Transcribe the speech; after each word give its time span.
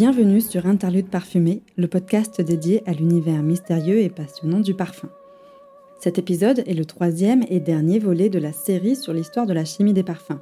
Bienvenue 0.00 0.40
sur 0.40 0.64
Interlude 0.64 1.10
Parfumé, 1.10 1.60
le 1.76 1.86
podcast 1.86 2.40
dédié 2.40 2.82
à 2.86 2.94
l'univers 2.94 3.42
mystérieux 3.42 3.98
et 3.98 4.08
passionnant 4.08 4.60
du 4.60 4.72
parfum. 4.72 5.10
Cet 5.98 6.18
épisode 6.18 6.64
est 6.66 6.72
le 6.72 6.86
troisième 6.86 7.44
et 7.50 7.60
dernier 7.60 7.98
volet 7.98 8.30
de 8.30 8.38
la 8.38 8.54
série 8.54 8.96
sur 8.96 9.12
l'histoire 9.12 9.44
de 9.44 9.52
la 9.52 9.66
chimie 9.66 9.92
des 9.92 10.02
parfums, 10.02 10.40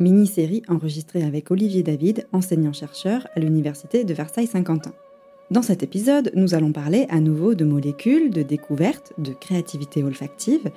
mini-série 0.00 0.62
enregistrée 0.66 1.22
avec 1.22 1.52
Olivier 1.52 1.84
David, 1.84 2.26
enseignant-chercheur 2.32 3.28
à 3.36 3.38
l'Université 3.38 4.02
de 4.02 4.12
Versailles-Saint-Quentin. 4.12 4.92
Dans 5.52 5.62
cet 5.62 5.84
épisode, 5.84 6.32
nous 6.34 6.56
allons 6.56 6.72
parler 6.72 7.06
à 7.08 7.20
nouveau 7.20 7.54
de 7.54 7.64
molécules, 7.64 8.30
de 8.30 8.42
découvertes, 8.42 9.12
de 9.18 9.30
créativité 9.30 10.02
olfactive, 10.02 10.68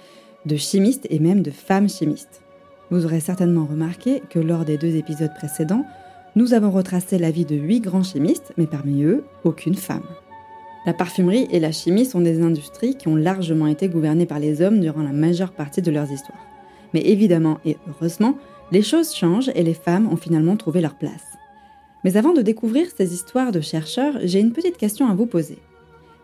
de 0.45 0.55
chimistes 0.55 1.07
et 1.09 1.17
même 1.17 1.41
de 1.41 1.49
femmes 1.49 1.89
chimistes. 1.89 2.43
Vous 2.91 3.05
aurez 3.05 3.21
certainement 3.21 3.65
remarqué 3.65 4.21
que 4.29 4.37
lors 4.37 4.65
des 4.65 4.77
deux 4.77 4.97
épisodes 4.97 5.33
précédents, 5.35 5.85
nous 6.35 6.53
avons 6.53 6.71
retracé 6.71 7.17
la 7.17 7.31
vie 7.31 7.45
de 7.45 7.55
huit 7.55 7.81
grands 7.81 8.03
chimistes, 8.03 8.53
mais 8.57 8.67
parmi 8.67 9.03
eux, 9.03 9.23
aucune 9.43 9.75
femme. 9.75 10.05
La 10.85 10.93
parfumerie 10.93 11.47
et 11.51 11.59
la 11.59 11.71
chimie 11.71 12.05
sont 12.05 12.21
des 12.21 12.41
industries 12.41 12.95
qui 12.95 13.07
ont 13.07 13.15
largement 13.15 13.67
été 13.67 13.89
gouvernées 13.89 14.25
par 14.25 14.39
les 14.39 14.61
hommes 14.61 14.79
durant 14.79 15.03
la 15.03 15.11
majeure 15.11 15.51
partie 15.51 15.81
de 15.81 15.91
leurs 15.91 16.11
histoires. 16.11 16.45
Mais 16.93 17.01
évidemment 17.01 17.59
et 17.65 17.77
heureusement, 17.87 18.37
les 18.71 18.81
choses 18.81 19.13
changent 19.13 19.51
et 19.55 19.63
les 19.63 19.73
femmes 19.73 20.07
ont 20.11 20.17
finalement 20.17 20.55
trouvé 20.55 20.81
leur 20.81 20.95
place. 20.95 21.25
Mais 22.03 22.15
avant 22.15 22.33
de 22.33 22.41
découvrir 22.41 22.87
ces 22.95 23.13
histoires 23.13 23.51
de 23.51 23.61
chercheurs, 23.61 24.15
j'ai 24.23 24.39
une 24.39 24.53
petite 24.53 24.77
question 24.77 25.09
à 25.09 25.15
vous 25.15 25.25
poser. 25.25 25.57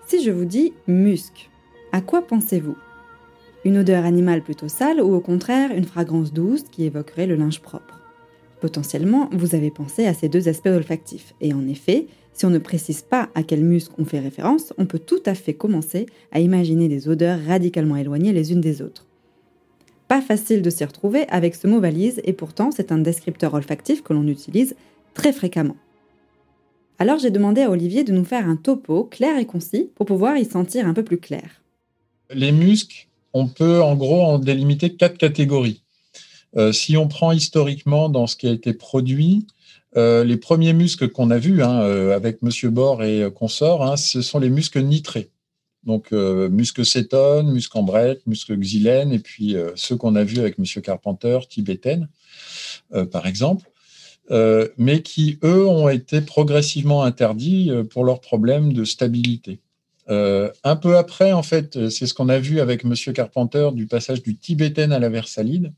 Si 0.08 0.24
je 0.24 0.32
vous 0.32 0.46
dis 0.46 0.72
musc, 0.88 1.50
à 1.92 2.02
quoi 2.02 2.22
pensez-vous? 2.22 2.78
Une 3.66 3.80
odeur 3.80 4.06
animale 4.06 4.44
plutôt 4.44 4.70
sale 4.70 5.02
ou 5.02 5.14
au 5.14 5.20
contraire 5.20 5.72
une 5.76 5.86
fragrance 5.86 6.32
douce 6.32 6.64
qui 6.72 6.86
évoquerait 6.86 7.28
le 7.28 7.36
linge 7.36 7.62
propre? 7.62 8.05
Potentiellement, 8.62 9.30
vous 9.32 9.56
avez 9.56 9.72
pensé 9.72 10.06
à 10.06 10.14
ces 10.14 10.30
deux 10.30 10.48
aspects 10.48 10.68
olfactifs. 10.68 11.34
Et 11.42 11.54
en 11.54 11.68
effet, 11.68 12.08
si 12.34 12.46
on 12.46 12.50
ne 12.50 12.58
précise 12.58 13.02
pas 13.02 13.30
à 13.36 13.44
quel 13.44 13.64
muscle 13.64 13.94
on 13.98 14.06
fait 14.06 14.20
référence, 14.20 14.74
on 14.78 14.86
peut 14.86 15.00
tout 15.00 15.22
à 15.26 15.36
fait 15.36 15.54
commencer 15.54 16.06
à 16.32 16.40
imaginer 16.40 16.88
des 16.88 17.08
odeurs 17.08 17.40
radicalement 17.48 17.96
éloignées 17.96 18.34
les 18.34 18.52
unes 18.52 18.62
des 18.62 18.82
autres. 18.82 19.06
Pas 20.08 20.22
facile 20.22 20.62
de 20.62 20.70
s'y 20.70 20.84
retrouver 20.84 21.26
avec 21.30 21.56
ce 21.56 21.68
mot 21.68 21.80
valise 21.80 22.22
et 22.26 22.34
pourtant 22.34 22.72
c'est 22.72 22.92
un 22.92 22.98
descripteur 22.98 23.54
olfactif 23.54 24.04
que 24.04 24.14
l'on 24.14 24.28
utilise 24.28 24.76
très 25.14 25.34
fréquemment. 25.34 25.78
Alors 27.00 27.20
j'ai 27.20 27.32
demandé 27.32 27.62
à 27.62 27.72
Olivier 27.72 28.04
de 28.04 28.12
nous 28.12 28.26
faire 28.26 28.48
un 28.48 28.56
topo 28.58 29.06
clair 29.06 29.38
et 29.38 29.46
concis 29.46 29.90
pour 29.96 30.06
pouvoir 30.06 30.38
y 30.38 30.46
sentir 30.46 30.88
un 30.88 30.94
peu 30.94 31.04
plus 31.04 31.18
clair. 31.18 31.62
Les 32.34 32.52
muscles, 32.52 33.08
on 33.34 33.48
peut 33.48 33.82
en 33.82 33.96
gros 33.96 34.22
en 34.22 34.40
délimiter 34.40 34.96
quatre 34.96 35.18
catégories. 35.18 35.85
Euh, 36.58 36.72
si 36.72 36.98
on 36.98 37.08
prend 37.08 37.32
historiquement 37.32 38.10
dans 38.10 38.28
ce 38.28 38.36
qui 38.36 38.48
a 38.48 38.52
été 38.52 38.74
produit, 38.74 39.46
euh, 39.98 40.24
les 40.24 40.38
premiers 40.38 40.74
muscles 40.74 41.10
qu'on 41.10 41.32
a 41.32 41.38
vus 41.38 41.64
hein, 41.64 41.82
euh, 41.82 42.16
avec 42.16 42.42
Monsieur 42.42 42.70
Bord 42.70 43.04
et 43.04 43.30
consorts, 43.34 43.84
hein, 43.86 43.98
ce 43.98 44.22
sont 44.22 44.40
les 44.40 44.50
muscles 44.50 44.82
nitrés. 44.82 45.30
Donc 45.84 46.12
muscle 46.14 46.84
cétone, 46.84 47.52
muscle 47.52 47.78
ambrette, 47.78 48.26
muscle 48.26 48.58
xylène, 48.58 49.12
et 49.12 49.20
puis 49.20 49.56
ceux 49.76 49.96
qu'on 49.96 50.16
a 50.16 50.24
vus 50.24 50.40
avec 50.40 50.58
Monsieur 50.58 50.82
Carpenter, 50.82 51.38
tibétaine, 51.48 52.10
par 53.12 53.28
exemple. 53.28 53.70
mais 54.80 55.04
qui, 55.04 55.38
eux, 55.44 55.68
ont 55.68 55.88
été 55.88 56.22
progressivement 56.22 57.04
interdits 57.04 57.70
pour 57.92 58.04
leurs 58.04 58.20
problèmes 58.20 58.74
de 58.74 58.84
stabilité. 58.84 59.60
un 60.08 60.76
peu 60.76 60.98
après, 60.98 61.34
en 61.34 61.44
fait, 61.44 61.90
c'est 61.90 62.08
ce 62.08 62.16
qu'on 62.16 62.30
a 62.30 62.40
vu 62.40 62.62
avec 62.62 62.84
Monsieur 62.84 63.14
Carpenter 63.14 63.70
du 63.72 63.86
passage 63.86 64.24
du 64.24 64.36
tibétaine 64.36 64.92
à 64.92 64.98
la 64.98 65.10
versalide 65.10 65.72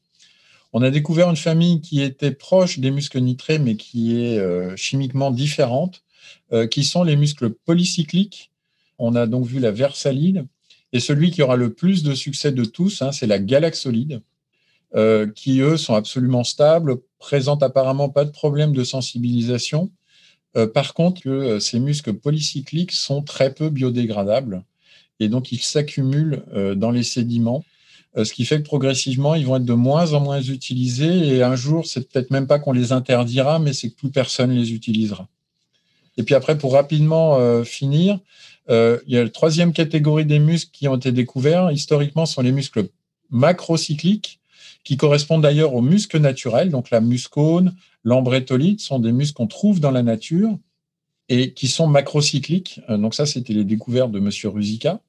on 0.73 0.81
a 0.81 0.89
découvert 0.89 1.29
une 1.29 1.37
famille 1.37 1.81
qui 1.81 2.01
était 2.01 2.31
proche 2.31 2.79
des 2.79 2.91
muscles 2.91 3.19
nitrés, 3.21 3.59
mais 3.59 3.75
qui 3.75 4.21
est 4.21 4.37
euh, 4.37 4.75
chimiquement 4.75 5.31
différente, 5.31 6.03
euh, 6.51 6.67
qui 6.67 6.83
sont 6.83 7.03
les 7.03 7.15
muscles 7.15 7.49
polycycliques. 7.49 8.51
On 8.99 9.15
a 9.15 9.27
donc 9.27 9.45
vu 9.45 9.59
la 9.59 9.71
versalide. 9.71 10.45
Et 10.93 10.99
celui 10.99 11.31
qui 11.31 11.41
aura 11.41 11.55
le 11.55 11.73
plus 11.73 12.03
de 12.03 12.15
succès 12.15 12.51
de 12.51 12.63
tous, 12.63 13.01
hein, 13.01 13.11
c'est 13.11 13.27
la 13.27 13.39
galaxolide, 13.39 14.21
euh, 14.95 15.27
qui, 15.27 15.59
eux, 15.59 15.77
sont 15.77 15.95
absolument 15.95 16.43
stables, 16.43 16.97
présentent 17.19 17.63
apparemment 17.63 18.09
pas 18.09 18.25
de 18.25 18.31
problème 18.31 18.73
de 18.73 18.83
sensibilisation. 18.83 19.91
par 20.73 20.95
contre, 20.95 21.59
ces 21.59 21.79
muscles 21.79 22.13
polycycliques 22.13 22.93
sont 22.93 23.21
très 23.21 23.53
peu 23.53 23.69
biodégradables 23.69 24.63
et 25.19 25.29
donc 25.29 25.51
ils 25.51 25.61
s'accumulent 25.61 26.43
dans 26.75 26.89
les 26.89 27.03
sédiments. 27.03 27.63
Euh, 28.17 28.23
ce 28.23 28.33
qui 28.33 28.45
fait 28.45 28.57
que 28.57 28.63
progressivement, 28.63 29.35
ils 29.35 29.45
vont 29.45 29.57
être 29.57 29.65
de 29.65 29.73
moins 29.73 30.13
en 30.13 30.19
moins 30.19 30.41
utilisés 30.41 31.35
et 31.35 31.43
un 31.43 31.55
jour, 31.55 31.85
c'est 31.85 32.09
peut-être 32.09 32.31
même 32.31 32.47
pas 32.47 32.59
qu'on 32.59 32.71
les 32.71 32.91
interdira, 32.91 33.59
mais 33.59 33.73
c'est 33.73 33.89
que 33.89 33.95
plus 33.95 34.09
personne 34.09 34.51
les 34.51 34.73
utilisera. 34.73 35.27
Et 36.17 36.23
puis 36.23 36.33
après, 36.33 36.57
pour 36.57 36.73
rapidement 36.73 37.37
euh, 37.37 37.63
finir, 37.63 38.19
euh, 38.69 38.97
il 39.05 39.13
y 39.13 39.17
a 39.17 39.23
la 39.23 39.29
troisième 39.29 39.71
catégorie 39.71 40.25
des 40.25 40.39
muscles 40.39 40.71
qui 40.73 40.87
ont 40.87 40.95
été 40.95 41.11
découverts. 41.11 41.71
Historiquement, 41.71 42.25
sont 42.25 42.41
les 42.41 42.51
muscles 42.51 42.89
macrocycliques, 43.29 44.39
qui 44.83 44.97
correspondent 44.97 45.43
d'ailleurs 45.43 45.75
aux 45.75 45.81
muscles 45.81 46.19
naturels. 46.19 46.71
Donc 46.71 46.89
la 46.89 47.01
muscone, 47.01 47.75
l'ambrétolite 48.03 48.81
sont 48.81 48.99
des 48.99 49.11
muscles 49.11 49.35
qu'on 49.35 49.47
trouve 49.47 49.79
dans 49.79 49.91
la 49.91 50.01
nature 50.01 50.57
et 51.29 51.53
qui 51.53 51.67
sont 51.67 51.87
macrocycliques. 51.87 52.79
Donc 52.87 53.13
ça, 53.13 53.25
c'était 53.25 53.53
les 53.53 53.65
découvertes 53.65 54.11
de 54.11 54.19
Monsieur 54.19 54.47
Ruzica. 54.47 55.01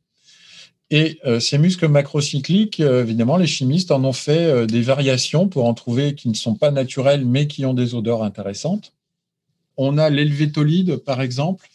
Et 0.90 1.20
euh, 1.26 1.38
ces 1.38 1.58
muscles 1.58 1.88
macrocycliques, 1.88 2.80
euh, 2.80 3.02
évidemment, 3.02 3.36
les 3.36 3.46
chimistes 3.46 3.90
en 3.90 4.02
ont 4.04 4.14
fait 4.14 4.46
euh, 4.46 4.66
des 4.66 4.80
variations 4.80 5.46
pour 5.48 5.66
en 5.66 5.74
trouver 5.74 6.14
qui 6.14 6.28
ne 6.28 6.34
sont 6.34 6.54
pas 6.54 6.70
naturelles, 6.70 7.26
mais 7.26 7.46
qui 7.46 7.66
ont 7.66 7.74
des 7.74 7.94
odeurs 7.94 8.22
intéressantes. 8.22 8.94
On 9.76 9.98
a 9.98 10.08
l'helvétolide, 10.08 10.96
par 10.96 11.20
exemple, 11.20 11.68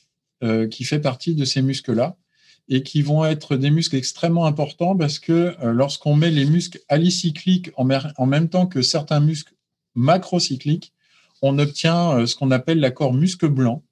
qui 0.70 0.84
fait 0.84 1.00
partie 1.00 1.36
de 1.36 1.46
ces 1.46 1.62
muscles-là 1.62 2.18
et 2.68 2.84
qui 2.84 3.02
vont 3.02 3.24
être 3.24 3.56
des 3.56 3.70
muscles 3.70 3.96
extrêmement 3.96 4.46
importants 4.46 4.94
parce 4.94 5.18
que 5.18 5.56
lorsqu'on 5.64 6.18
met 6.18 6.32
les 6.32 6.44
muscles 6.44 6.82
alicycliques 6.90 7.72
en, 7.78 7.86
même 8.26 8.50
temps 8.50 8.68
que 8.68 8.82
certains 8.82 9.22
muscles 9.22 9.54
macrocycliques, 9.96 10.92
on 11.42 11.60
obtient 11.60 12.26
ce 12.26 12.36
qu'on 12.36 12.52
appelle 12.52 12.82
l'accord 12.82 13.14
muscle 13.14 13.48
blanc 13.48 13.84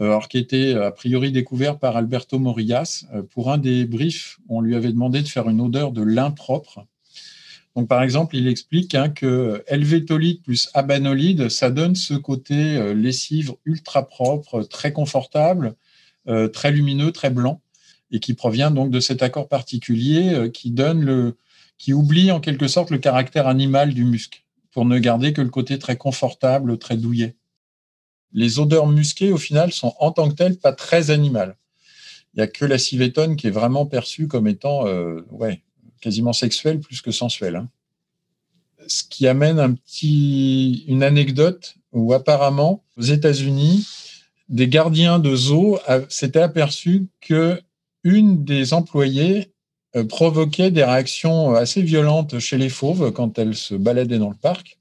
alors 0.00 0.28
qui 0.28 0.38
était 0.38 0.74
a 0.74 0.90
priori 0.90 1.30
découvert 1.30 1.78
par 1.78 1.96
Alberto 1.96 2.38
Morillas. 2.38 3.04
Euh, 3.14 3.22
pour 3.22 3.52
un 3.52 3.58
des 3.58 3.84
briefs, 3.84 4.38
on 4.48 4.60
lui 4.60 4.74
avait 4.74 4.92
demandé 4.92 5.22
de 5.22 5.28
faire 5.28 5.48
une 5.48 5.60
odeur 5.60 5.92
de 5.92 6.02
lin 6.02 6.30
propre. 6.30 6.86
Donc, 7.76 7.86
par 7.86 8.02
exemple, 8.02 8.36
il 8.36 8.48
explique 8.48 8.94
hein, 8.94 9.10
que 9.10 9.62
helvétolite 9.68 10.42
plus 10.42 10.70
abanolide, 10.74 11.48
ça 11.48 11.70
donne 11.70 11.94
ce 11.94 12.14
côté 12.14 12.76
euh, 12.76 12.94
lessive 12.94 13.54
ultra 13.64 14.06
propre, 14.06 14.62
très 14.62 14.92
confortable, 14.92 15.74
très 16.52 16.70
lumineux, 16.70 17.10
très 17.10 17.30
blanc, 17.30 17.60
et 18.12 18.20
qui 18.20 18.34
provient 18.34 18.70
donc 18.70 18.90
de 18.90 19.00
cet 19.00 19.20
accord 19.20 19.48
particulier 19.48 20.50
qui 20.52 20.70
donne 20.70 21.02
le, 21.04 21.34
qui 21.76 21.92
oublie 21.92 22.30
en 22.30 22.38
quelque 22.38 22.68
sorte 22.68 22.90
le 22.90 22.98
caractère 22.98 23.48
animal 23.48 23.94
du 23.94 24.04
musc, 24.04 24.44
pour 24.70 24.84
ne 24.84 24.98
garder 24.98 25.32
que 25.32 25.40
le 25.40 25.48
côté 25.48 25.78
très 25.78 25.96
confortable, 25.96 26.78
très 26.78 26.96
douillet 26.96 27.36
les 28.32 28.58
odeurs 28.58 28.86
musquées, 28.86 29.32
au 29.32 29.38
final, 29.38 29.72
sont 29.72 29.94
en 29.98 30.12
tant 30.12 30.28
que 30.28 30.34
telles 30.34 30.58
pas 30.58 30.72
très 30.72 31.10
animales. 31.10 31.56
Il 32.34 32.38
n'y 32.38 32.42
a 32.42 32.46
que 32.46 32.64
la 32.64 32.78
civetone 32.78 33.36
qui 33.36 33.48
est 33.48 33.52
vraiment 33.52 33.86
perçue 33.86 34.28
comme 34.28 34.46
étant 34.46 34.86
euh, 34.86 35.26
ouais, 35.30 35.62
quasiment 36.00 36.32
sexuelle 36.32 36.80
plus 36.80 37.00
que 37.00 37.10
sensuelle. 37.10 37.56
Hein. 37.56 37.68
Ce 38.86 39.02
qui 39.04 39.26
amène 39.26 39.58
un 39.58 39.72
petit, 39.72 40.84
une 40.86 41.02
anecdote 41.02 41.74
où 41.92 42.12
apparemment, 42.12 42.84
aux 42.96 43.02
États-Unis, 43.02 43.86
des 44.48 44.68
gardiens 44.68 45.18
de 45.18 45.34
zoo 45.34 45.78
s'étaient 46.08 46.40
aperçus 46.40 47.08
que 47.20 47.60
une 48.02 48.44
des 48.44 48.72
employées 48.72 49.52
euh, 49.96 50.04
provoquait 50.04 50.70
des 50.70 50.84
réactions 50.84 51.54
assez 51.54 51.82
violentes 51.82 52.38
chez 52.38 52.58
les 52.58 52.68
fauves 52.68 53.12
quand 53.12 53.38
elles 53.38 53.56
se 53.56 53.74
baladaient 53.74 54.18
dans 54.18 54.30
le 54.30 54.36
parc. 54.36 54.79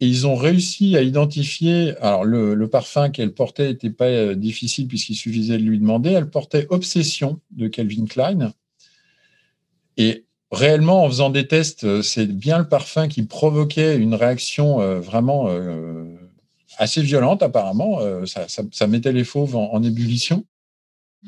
Et 0.00 0.06
ils 0.06 0.26
ont 0.26 0.34
réussi 0.34 0.96
à 0.96 1.02
identifier. 1.02 1.96
Alors, 2.00 2.24
le, 2.24 2.68
parfum 2.68 3.10
qu'elle 3.10 3.32
portait 3.32 3.68
n'était 3.68 3.90
pas 3.90 4.06
euh, 4.06 4.34
difficile 4.34 4.88
puisqu'il 4.88 5.14
suffisait 5.14 5.58
de 5.58 5.62
lui 5.62 5.78
demander. 5.78 6.10
Elle 6.10 6.28
portait 6.28 6.66
Obsession 6.70 7.40
de 7.52 7.68
Calvin 7.68 8.06
Klein. 8.06 8.52
Et 9.96 10.24
réellement, 10.50 11.04
en 11.04 11.08
faisant 11.08 11.30
des 11.30 11.46
tests, 11.46 11.84
euh, 11.84 12.02
c'est 12.02 12.26
bien 12.26 12.58
le 12.58 12.68
parfum 12.68 13.06
qui 13.06 13.22
provoquait 13.22 13.96
une 13.96 14.14
réaction 14.14 14.80
euh, 14.80 15.00
vraiment 15.00 15.48
assez 16.76 17.02
violente, 17.02 17.42
apparemment. 17.42 18.00
Ça, 18.26 18.86
mettait 18.88 19.12
les 19.12 19.24
fauves 19.24 19.54
en 19.54 19.80
ébullition. 19.82 20.44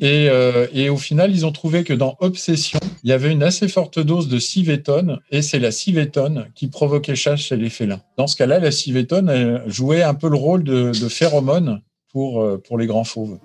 Euh, 0.02 0.66
et, 0.72 0.90
au 0.90 0.96
final, 0.96 1.30
ils 1.30 1.46
ont 1.46 1.52
trouvé 1.52 1.84
que 1.84 1.94
dans 1.94 2.16
Obsession, 2.20 2.78
il 3.02 3.10
y 3.10 3.12
avait 3.12 3.32
une 3.32 3.42
assez 3.42 3.68
forte 3.68 3.98
dose 3.98 4.28
de 4.28 4.38
civetone, 4.38 5.20
et 5.30 5.42
c'est 5.42 5.58
la 5.58 5.70
civetone 5.70 6.46
qui 6.54 6.68
provoquait 6.68 7.16
chasse 7.16 7.40
chez 7.40 7.56
les 7.56 7.70
félins. 7.70 8.02
Dans 8.16 8.26
ce 8.26 8.36
cas-là, 8.36 8.58
la 8.58 8.70
civetone 8.70 9.62
jouait 9.66 10.02
un 10.02 10.14
peu 10.14 10.28
le 10.28 10.36
rôle 10.36 10.64
de, 10.64 10.92
phéromone 10.92 11.80
pour, 12.12 12.42
euh, 12.42 12.58
pour 12.58 12.78
les 12.78 12.86
grands 12.86 13.04
fauves. 13.04 13.38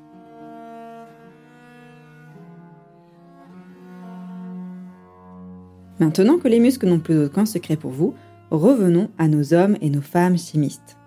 Maintenant 5.99 6.37
que 6.37 6.47
les 6.47 6.59
muscles 6.59 6.87
n'ont 6.87 6.99
plus 6.99 7.15
d'aucun 7.15 7.45
secret 7.45 7.75
pour 7.75 7.91
vous, 7.91 8.15
revenons 8.49 9.09
à 9.17 9.27
nos 9.27 9.53
hommes 9.53 9.77
et 9.81 9.89
nos 9.89 10.01
femmes 10.01 10.37
chimistes. 10.37 10.97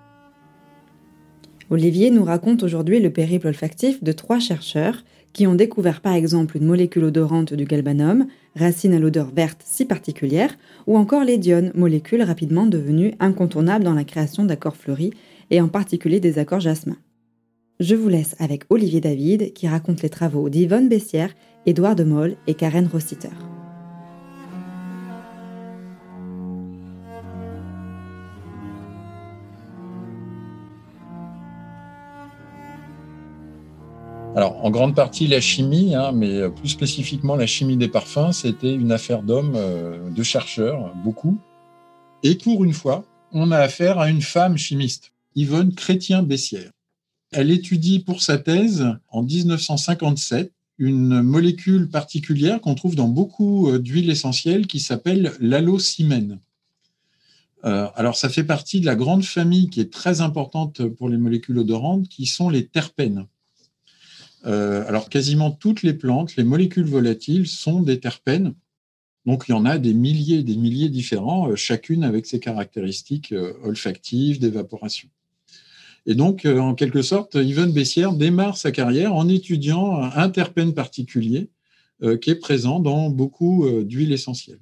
Olivier 1.68 2.10
nous 2.10 2.24
raconte 2.24 2.62
aujourd'hui 2.62 3.00
le 3.00 3.10
périple 3.10 3.48
olfactif 3.48 4.02
de 4.04 4.12
trois 4.12 4.38
chercheurs 4.38 5.02
qui 5.34 5.46
ont 5.46 5.54
découvert 5.54 6.00
par 6.00 6.14
exemple 6.14 6.56
une 6.56 6.64
molécule 6.64 7.04
odorante 7.04 7.52
du 7.52 7.64
galbanum, 7.64 8.26
racine 8.56 8.94
à 8.94 8.98
l'odeur 8.98 9.30
verte 9.34 9.60
si 9.62 9.84
particulière, 9.84 10.56
ou 10.86 10.96
encore 10.96 11.24
l'édione, 11.24 11.72
molécule 11.74 12.22
rapidement 12.22 12.64
devenue 12.64 13.12
incontournable 13.20 13.84
dans 13.84 13.92
la 13.92 14.04
création 14.04 14.46
d'accords 14.46 14.76
fleuris 14.76 15.12
et 15.50 15.60
en 15.60 15.68
particulier 15.68 16.20
des 16.20 16.38
accords 16.38 16.60
jasmin. 16.60 16.96
Je 17.80 17.96
vous 17.96 18.08
laisse 18.08 18.36
avec 18.38 18.62
Olivier 18.70 19.00
David 19.00 19.52
qui 19.52 19.68
raconte 19.68 20.02
les 20.02 20.08
travaux 20.08 20.48
d'Yvonne 20.48 20.88
Bessière, 20.88 21.34
Édouard 21.66 21.96
de 21.96 22.04
Moll 22.04 22.36
et 22.46 22.54
Karen 22.54 22.86
Rossiter. 22.86 23.28
Alors, 34.36 34.64
en 34.64 34.70
grande 34.72 34.96
partie, 34.96 35.28
la 35.28 35.40
chimie, 35.40 35.94
hein, 35.94 36.10
mais 36.10 36.50
plus 36.50 36.70
spécifiquement 36.70 37.36
la 37.36 37.46
chimie 37.46 37.76
des 37.76 37.86
parfums, 37.86 38.32
c'était 38.32 38.74
une 38.74 38.90
affaire 38.90 39.22
d'hommes, 39.22 39.54
euh, 39.54 40.10
de 40.10 40.22
chercheurs, 40.24 40.92
beaucoup. 41.04 41.38
Et 42.24 42.34
pour 42.34 42.64
une 42.64 42.72
fois, 42.72 43.04
on 43.30 43.52
a 43.52 43.58
affaire 43.58 44.00
à 44.00 44.10
une 44.10 44.22
femme 44.22 44.56
chimiste, 44.56 45.12
Yvonne 45.36 45.72
Chrétien-Bessière. 45.72 46.72
Elle 47.30 47.52
étudie 47.52 48.00
pour 48.00 48.22
sa 48.22 48.36
thèse, 48.36 48.84
en 49.08 49.22
1957, 49.22 50.52
une 50.78 51.22
molécule 51.22 51.88
particulière 51.88 52.60
qu'on 52.60 52.74
trouve 52.74 52.96
dans 52.96 53.06
beaucoup 53.06 53.68
euh, 53.68 53.78
d'huiles 53.78 54.10
essentielles 54.10 54.66
qui 54.66 54.80
s'appelle 54.80 55.32
l'allocimène. 55.38 56.40
Euh, 57.64 57.86
alors, 57.94 58.16
ça 58.16 58.28
fait 58.28 58.42
partie 58.42 58.80
de 58.80 58.86
la 58.86 58.96
grande 58.96 59.24
famille 59.24 59.70
qui 59.70 59.80
est 59.80 59.92
très 59.92 60.22
importante 60.22 60.84
pour 60.88 61.08
les 61.08 61.18
molécules 61.18 61.58
odorantes, 61.58 62.08
qui 62.08 62.26
sont 62.26 62.50
les 62.50 62.66
terpènes. 62.66 63.28
Euh, 64.46 64.84
alors, 64.86 65.08
quasiment 65.08 65.50
toutes 65.50 65.82
les 65.82 65.94
plantes, 65.94 66.36
les 66.36 66.44
molécules 66.44 66.86
volatiles 66.86 67.46
sont 67.46 67.82
des 67.82 68.00
terpènes. 68.00 68.54
Donc, 69.26 69.44
il 69.48 69.52
y 69.52 69.54
en 69.54 69.64
a 69.64 69.78
des 69.78 69.94
milliers 69.94 70.38
et 70.38 70.42
des 70.42 70.56
milliers 70.56 70.90
différents, 70.90 71.50
euh, 71.50 71.56
chacune 71.56 72.04
avec 72.04 72.26
ses 72.26 72.40
caractéristiques 72.40 73.32
euh, 73.32 73.54
olfactives, 73.62 74.38
d'évaporation. 74.38 75.08
Et 76.06 76.14
donc, 76.14 76.44
en 76.44 76.74
quelque 76.74 77.00
sorte, 77.00 77.34
Yvonne 77.34 77.72
Bessière 77.72 78.12
démarre 78.12 78.58
sa 78.58 78.72
carrière 78.72 79.14
en 79.14 79.26
étudiant 79.26 80.02
un 80.02 80.28
terpène 80.28 80.74
particulier 80.74 81.48
qui 82.20 82.28
est 82.28 82.34
présent 82.34 82.78
dans 82.78 83.08
beaucoup 83.08 83.66
d'huiles 83.84 84.12
essentielles. 84.12 84.60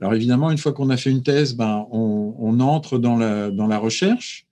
Alors 0.00 0.14
évidemment, 0.14 0.52
une 0.52 0.58
fois 0.58 0.72
qu'on 0.72 0.90
a 0.90 0.96
fait 0.96 1.10
une 1.10 1.24
thèse, 1.24 1.56
ben, 1.56 1.88
on, 1.90 2.60
entre 2.60 2.98
dans 2.98 3.16
la 3.16 3.78
recherche 3.78 4.46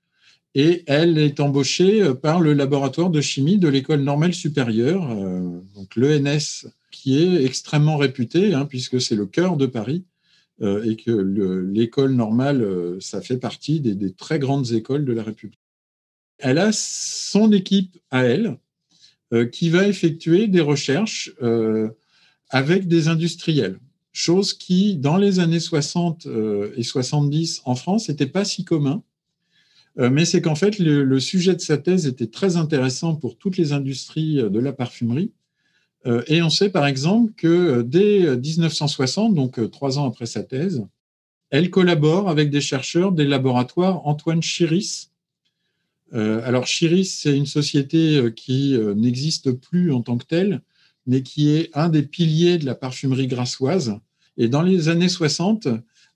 et 0.55 0.85
elle 0.87 1.19
est 1.19 1.41
embauchée 1.41 2.03
euh, 2.03 2.15
par 2.15 2.41
le 2.41 2.53
laboratoire 2.53 3.11
de 3.11 3.21
chimie 3.21 3.59
de 3.59 3.69
l'école 3.69 4.03
normale 4.03 4.35
supérieure, 4.35 5.11
euh, 5.11 5.61
donc 5.75 5.97
l'ENS, 5.97 6.69
qui 6.91 7.19
est 7.19 7.45
extrêmement 7.45 7.97
réputé, 7.97 8.55
hein, 8.55 8.67
puisque 8.67 9.01
c'est 9.01 9.17
le 9.17 9.27
cœur 9.27 9.57
de 9.57 9.67
Paris, 9.67 10.05
euh, 10.63 10.85
et 10.85 10.97
que 10.97 11.11
l'école 11.11 12.13
normale, 12.13 12.65
ça 13.01 13.21
fait 13.21 13.39
partie 13.39 13.81
des, 13.81 14.13
très 14.13 14.39
grandes 14.39 14.71
écoles 14.71 15.05
de 15.05 15.13
la 15.13 15.25
République. 15.25 15.59
Elle 16.39 16.59
a 16.59 16.71
son 16.73 17.51
équipe 17.53 17.99
à 18.11 18.25
elle, 18.25 18.59
qui 19.51 19.69
va 19.69 19.89
effectuer 19.89 20.47
des 20.47 20.61
recherches 20.61 21.35
avec 22.51 22.87
des 22.87 23.09
industriels, 23.09 23.81
chose 24.13 24.55
qui, 24.55 24.95
dans 24.95 25.17
les 25.17 25.41
années 25.41 25.59
60 25.59 26.29
et 26.77 26.83
70 26.85 27.63
en 27.65 27.75
France, 27.75 28.09
n'était 28.09 28.27
pas 28.27 28.45
si 28.45 28.65
commun 28.65 29.03
mais 29.97 30.25
c'est 30.25 30.41
qu'en 30.41 30.55
fait, 30.55 30.79
le, 30.79 31.21
sujet 31.21 31.55
de 31.55 31.61
sa 31.61 31.79
thèse 31.79 32.07
était 32.07 32.27
très 32.27 32.57
intéressant 32.57 33.15
pour 33.15 33.37
toutes 33.39 33.57
les 33.57 33.73
industries 33.73 34.41
euh, 34.41 34.49
de 34.49 34.59
la 34.59 34.73
parfumerie. 34.73 35.33
Euh, 36.07 36.23
et 36.27 36.43
on 36.43 36.51
sait 36.51 36.69
par 36.69 36.87
exemple 36.87 37.33
que 37.37 37.83
dès 37.83 38.37
1960, 38.37 39.35
donc 39.35 39.71
trois 39.71 39.99
ans 39.99 40.07
après 40.07 40.27
sa 40.27 40.43
thèse, 40.43 40.87
elle 41.51 41.71
collabore 41.71 42.29
avec 42.29 42.51
des 42.51 42.61
chercheurs 42.61 43.13
des 43.13 43.25
laboratoires 43.25 44.07
Antoine 44.07 44.43
Chiris. 44.43 45.11
alors 46.13 46.65
Chiris, 46.65 47.07
c'est 47.07 47.37
une 47.37 47.47
société 47.47 48.33
qui 48.35 48.77
n'existe 48.97 49.53
plus 49.53 49.93
en 49.93 50.03
tant 50.03 50.19
que 50.19 50.27
telle, 50.27 50.63
mais 51.07 51.23
qui 51.23 51.51
est 51.51 51.71
un 51.75 51.89
des 51.89 52.03
piliers 52.03 52.59
de 52.59 52.67
la 52.67 52.75
parfumerie 52.75 53.29
grassoise. 53.29 53.99
Et 54.37 54.49
dans 54.49 54.63
les 54.63 54.89
années 54.89 55.09
60, 55.09 55.69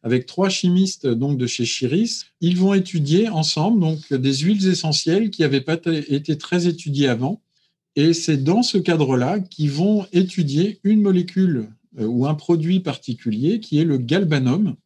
avec 0.03 0.27
trois 0.27 0.49
chimistes 0.49 1.07
donc 1.07 1.39
de 1.39 1.47
chez 1.47 1.65
Chiris. 1.65 2.25
Ils 2.41 2.57
vont 2.57 2.75
étudier 2.75 3.29
ensemble 3.29 3.81
donc 3.81 4.13
des 4.13 4.35
huiles 4.35 4.69
essentielles 4.69 5.31
qui 5.31 5.43
n'avaient 5.43 5.61
pas 5.61 5.79
été 5.87 6.39
très 6.39 6.67
étudiées 6.67 7.09
avant. 7.09 7.43
Et 7.97 8.13
c'est 8.13 8.37
dans 8.37 8.63
ce 8.63 8.79
cadre-là 8.79 9.41
qu'ils 9.41 9.73
vont 9.73 10.07
étudier 10.13 10.79
une 10.85 11.01
molécule 11.01 11.69
euh, 11.99 12.07
ou 12.07 12.27
un 12.27 12.35
produit 12.35 12.81
particulier 12.81 13.59
qui 13.61 13.81
est 13.81 13.85
le 13.85 13.99
galbanum, 13.99 14.77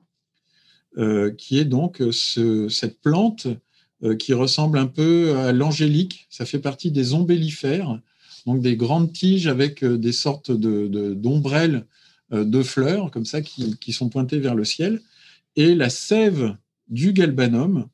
euh, 0.99 1.31
qui 1.31 1.59
est 1.59 1.65
donc 1.65 2.03
cette 2.11 3.01
plante 3.01 3.49
euh, 4.03 4.17
qui 4.17 4.35
ressemble 4.35 4.79
un 4.79 4.87
peu 4.87 5.37
à 5.37 5.53
l'angélique. 5.53 6.27
Ça 6.31 6.45
fait 6.45 6.59
partie 6.59 6.91
des 6.91 7.15
ombellifères, 7.15 8.01
donc 8.47 8.61
des 8.61 8.77
grandes 8.77 9.13
tiges 9.13 9.47
avec 9.47 9.85
des 9.85 10.13
sortes 10.13 10.51
d'ombrelles 10.51 11.75
euh, 11.75 11.79
de 11.79 11.87
fleurs 12.63 13.11
comme 13.11 13.25
ça 13.25 13.43
qui, 13.43 13.93
sont 13.93 14.09
pointées 14.09 14.39
vers 14.39 14.55
le 14.55 14.65
ciel. 14.65 15.01
Et 15.57 15.75
la 15.75 15.91
sève 15.91 16.57
du 16.89 17.13
galbanum 17.13 17.89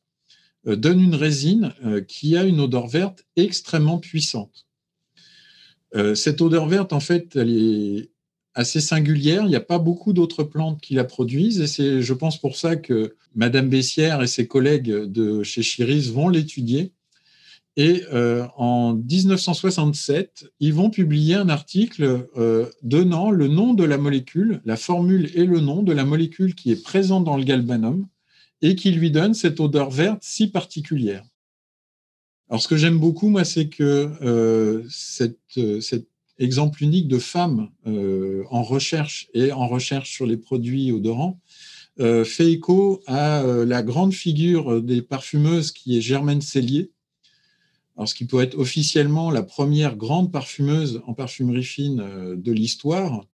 euh, 0.67 0.77
donne 0.77 1.01
une 1.01 1.15
résine 1.15 1.73
euh, 1.85 2.01
qui 2.01 2.37
a 2.37 2.45
une 2.45 2.61
odeur 2.61 2.87
verte 2.87 3.25
extrêmement 3.37 3.99
puissante. 3.99 4.67
cette 6.15 6.43
odeur 6.43 6.69
verte, 6.69 6.93
en 6.93 7.01
fait, 7.01 7.35
elle 7.35 7.51
est 7.51 8.11
assez 8.55 8.81
singulière. 8.81 9.45
Il 9.45 9.49
n'y 9.49 9.57
a 9.57 9.61
pas 9.61 9.79
beaucoup 9.79 10.13
d'autres 10.13 10.45
plantes 10.45 10.81
qui 10.81 10.95
la 10.95 11.05
produisent. 11.05 11.61
Et 11.61 11.67
c'est, 11.67 12.03
je 12.03 12.15
pense, 12.15 12.39
pour 12.41 12.57
ça 12.57 12.77
que 12.77 13.17
Madame 13.35 13.69
Bessière 13.69 14.23
et 14.23 14.27
ses 14.27 14.47
collègues 14.47 14.91
de 14.91 15.43
chez 15.43 15.63
Chiris 15.63 16.11
vont 16.11 16.29
l'étudier 16.29 16.93
et 17.79 18.03
euh, 18.13 18.45
en 18.57 18.95
1967, 18.95 20.51
ils 20.59 20.75
vont 20.75 20.91
publier 20.91 21.37
un 21.37 21.49
article 21.49 22.27
euh, 22.37 22.69
donnant 22.83 23.31
le 23.31 23.47
nom 23.47 23.73
de 23.73 23.85
la 23.85 23.99
molécule, 23.99 24.61
la 24.65 24.77
formule 24.77 25.31
et 25.35 25.45
le 25.45 25.61
nom 25.61 25.85
de 25.85 25.93
la 25.93 26.05
molécule 26.05 26.57
qui 26.57 26.73
est 26.73 26.83
présente 26.83 27.23
dans 27.23 27.37
le 27.37 27.45
galbanum 27.45 28.09
et 28.63 28.75
qui 28.75 28.91
lui 28.91 29.13
donne 29.13 29.33
cette 29.33 29.61
odeur 29.61 29.91
verte 29.91 30.19
si 30.23 30.49
particulière. 30.49 31.25
Alors, 32.51 32.61
ce 32.61 32.67
que 32.67 32.77
j'aime 32.77 32.99
beaucoup, 32.99 33.29
moi, 33.29 33.45
c'est 33.45 33.69
que 33.69 34.11
euh, 34.23 34.83
cet 34.89 36.09
exemple 36.41 36.83
unique 36.83 37.07
de 37.07 37.19
femme 37.21 37.71
en 37.87 38.63
recherche 38.65 39.29
et 39.35 39.53
en 39.53 39.69
recherche 39.69 40.11
sur 40.11 40.27
les 40.27 40.37
produits 40.37 40.91
odorants 40.91 41.41
fait 41.99 42.53
écho 42.53 43.03
à 43.09 43.43
la 43.43 43.83
grande 43.83 44.15
figure 44.15 44.81
des 44.81 45.03
parfumeuses 45.03 45.73
qui 45.73 45.99
est 45.99 46.01
Germaine 46.01 46.41
Cellier, 46.41 46.93
alors, 47.99 48.09
ce 48.09 48.15
qui 48.15 48.27
peut 48.27 48.41
être 48.41 48.57
officiellement 48.57 49.33
la 49.33 49.43
première 49.43 49.97
grande 49.97 50.31
parfumeuse 50.31 51.03
en 51.09 51.15
parfumerie 51.15 51.65
fine 51.65 51.99
euh, 52.01 52.37
de 52.37 52.53
l'histoire, 52.53 53.25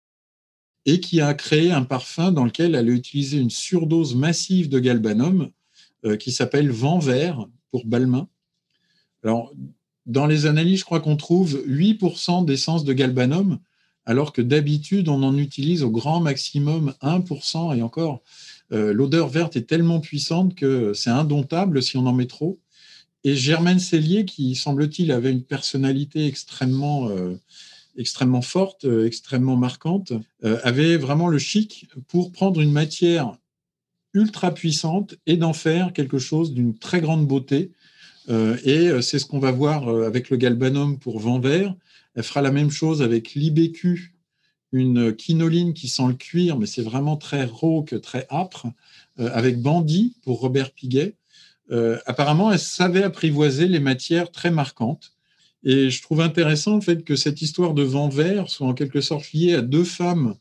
et 0.87 1.01
qui 1.01 1.21
a 1.21 1.35
créé 1.35 1.71
un 1.71 1.85
parfum 1.85 2.33
dans 2.33 2.47
lequel 2.47 2.75
elle 2.75 2.89
a 2.89 2.93
utilisé 2.93 3.39
une 3.39 3.51
surdose 3.51 4.15
massive 4.15 4.71
de 4.71 4.79
galbanum 4.79 5.51
euh, 6.07 6.17
qui 6.17 6.33
s'appelle 6.33 6.71
Vent 6.71 6.99
Vert 6.99 7.47
pour 7.71 7.85
Balmain. 7.85 8.27
Alors, 9.23 9.53
dans 10.07 10.27
les 10.27 10.47
analyses, 10.47 10.81
je 10.81 10.85
crois 10.87 11.01
qu'on 11.01 11.17
trouve 11.17 11.63
8% 11.67 12.47
d'essence 12.47 12.85
de 12.85 12.93
galbanum, 12.95 13.59
alors 14.07 14.33
que 14.33 14.41
d'habitude, 14.41 15.11
on 15.11 15.23
en 15.23 15.37
utilise 15.37 15.83
au 15.83 15.91
grand 15.91 16.21
maximum 16.21 16.95
1%, 17.03 17.77
et 17.77 17.83
encore, 17.83 18.23
euh, 18.73 18.95
l'odeur 18.95 19.29
verte 19.29 19.57
est 19.57 19.67
tellement 19.67 20.01
puissante 20.01 20.55
que 20.55 20.95
c'est 20.95 21.11
indomptable 21.11 21.83
si 21.83 21.99
on 21.99 22.07
en 22.07 22.15
met 22.15 22.27
trop. 22.27 22.61
Et 23.27 23.37
Germaine 23.37 23.79
Cellier, 23.79 24.27
qui 24.27 24.55
semble-t-il 24.55 25.11
avait 25.11 25.33
une 25.33 25.43
personnalité 25.43 26.27
extrêmement, 26.27 27.09
euh, 27.09 27.41
extrêmement 27.97 28.43
forte, 28.43 28.85
euh, 28.85 29.07
extrêmement 29.07 29.57
marquante, 29.57 30.13
euh, 30.45 30.61
avait 30.63 30.99
vraiment 30.99 31.29
le 31.29 31.39
chic 31.39 31.89
pour 32.07 32.33
prendre 32.33 32.61
une 32.61 32.71
matière 32.71 33.33
ultra 34.13 34.53
puissante 34.53 35.17
et 35.27 35.39
d'en 35.39 35.55
faire 35.55 35.95
quelque 35.95 36.19
chose 36.19 36.53
d'une 36.53 36.77
très 36.79 37.01
grande 37.01 37.27
beauté. 37.27 37.73
et 38.65 39.03
c'est 39.03 39.19
ce 39.19 39.27
qu'on 39.27 39.41
va 39.41 39.51
voir 39.51 39.89
avec 39.89 40.31
le 40.31 40.37
galbanum 40.37 40.99
pour 40.99 41.19
vent 41.19 41.41
vert. 41.41 41.75
Elle 42.15 42.23
fera 42.23 42.41
la 42.43 42.53
même 42.53 42.71
chose 42.71 43.03
avec 43.03 43.35
l'IBQ, 43.35 44.15
une 44.73 45.15
quinoline 45.15 45.75
qui 45.75 45.89
sent 45.89 46.07
le 46.07 46.15
cuir, 46.15 46.57
mais 46.59 46.67
c'est 46.67 46.83
vraiment 46.83 47.17
très 47.17 47.45
rauque, 47.45 48.01
très 48.01 48.27
âpre, 48.31 48.69
avec 49.19 49.61
Bandit 49.61 50.15
pour 50.23 50.41
Robert 50.41 50.71
Piguet. 50.71 51.17
Euh, 51.71 51.99
apparemment, 52.07 52.53
elle 52.53 52.59
savait 52.59 53.03
apprivoiser 53.03 53.67
les 53.67 53.81
matières 53.81 54.31
très 54.31 54.51
marquantes. 54.51 55.13
Et 55.63 55.89
je 55.89 56.03
trouve 56.03 56.21
intéressant 56.21 56.75
le 56.75 56.83
fait 56.83 57.05
que 57.05 57.17
cette 57.17 57.41
histoire 57.41 57.73
de 57.73 57.83
vent 57.83 58.09
vert 58.09 58.51
soit 58.51 58.67
en 58.67 58.75
quelque 58.75 59.01
sorte 59.01 59.33
liée 59.33 59.55
à 59.55 59.63
deux 59.63 59.85
femmes 59.85 60.35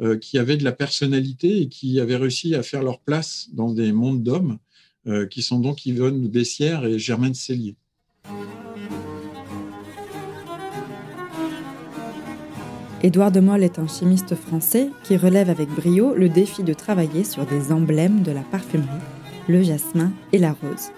euh, 0.00 0.18
qui 0.18 0.38
avaient 0.38 0.56
de 0.56 0.64
la 0.64 0.72
personnalité 0.72 1.62
et 1.62 1.68
qui 1.68 2.00
avaient 2.00 2.16
réussi 2.16 2.56
à 2.56 2.64
faire 2.64 2.82
leur 2.82 2.98
place 2.98 3.48
dans 3.52 3.72
des 3.72 3.92
mondes 3.92 4.24
d'hommes, 4.24 4.58
euh, 5.06 5.26
qui 5.26 5.42
sont 5.42 5.60
donc 5.60 5.86
Yvonne 5.86 6.26
Bessière 6.26 6.84
et 6.84 6.98
Germaine 6.98 7.34
Cellier. 7.34 7.76
Édouard 13.04 13.30
de 13.30 13.38
Molle 13.38 13.62
est 13.62 13.78
un 13.78 13.86
chimiste 13.86 14.34
français 14.34 14.88
qui 15.04 15.16
relève 15.16 15.50
avec 15.50 15.68
brio 15.68 16.14
le 16.14 16.30
défi 16.30 16.64
de 16.64 16.72
travailler 16.72 17.22
sur 17.22 17.46
des 17.46 17.70
emblèmes 17.70 18.22
de 18.22 18.32
la 18.32 18.40
parfumerie 18.40 18.88
le 19.48 19.62
jasmin 19.62 20.12
et 20.32 20.38
la 20.38 20.52
rose. 20.52 20.90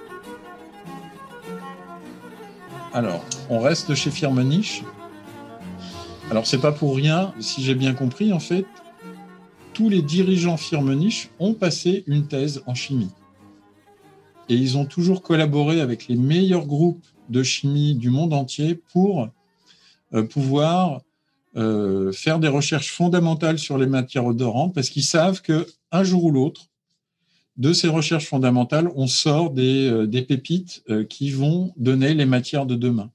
Alors, 2.92 3.24
on 3.50 3.60
reste 3.60 3.94
chez 3.94 4.10
Firmenich. 4.10 4.82
Alors, 6.30 6.46
c'est 6.46 6.60
pas 6.60 6.72
pour 6.72 6.96
rien, 6.96 7.34
si 7.40 7.62
j'ai 7.62 7.74
bien 7.74 7.94
compris, 7.94 8.32
en 8.32 8.40
fait, 8.40 8.66
tous 9.74 9.88
les 9.88 10.00
dirigeants 10.00 10.56
Firmenich 10.56 11.30
ont 11.38 11.52
passé 11.52 12.04
une 12.06 12.26
thèse 12.26 12.62
en 12.66 12.74
chimie. 12.74 13.10
Et 14.48 14.54
ils 14.54 14.78
ont 14.78 14.86
toujours 14.86 15.22
collaboré 15.22 15.80
avec 15.80 16.08
les 16.08 16.16
meilleurs 16.16 16.66
groupes 16.66 17.04
de 17.28 17.42
chimie 17.42 17.94
du 17.94 18.10
monde 18.10 18.32
entier 18.32 18.80
pour 18.92 19.28
euh, 20.14 20.22
pouvoir 20.22 21.02
euh, 21.56 22.12
faire 22.12 22.38
des 22.38 22.48
recherches 22.48 22.92
fondamentales 22.92 23.58
sur 23.58 23.76
les 23.76 23.86
matières 23.86 24.24
odorantes 24.24 24.74
parce 24.74 24.88
qu'ils 24.88 25.04
savent 25.04 25.42
que 25.42 25.66
un 25.90 26.04
jour 26.04 26.24
ou 26.24 26.30
l'autre, 26.30 26.68
de 27.56 27.72
ces 27.72 27.88
recherches 27.88 28.26
fondamentales, 28.26 28.90
on 28.94 29.06
sort 29.06 29.50
des, 29.50 29.88
euh, 29.88 30.22
pépites 30.22 30.84
qui 31.08 31.30
vont 31.30 31.72
donner 31.76 32.14
les 32.14 32.26
matières 32.26 32.66
de 32.66 32.74
demain. 32.74 33.10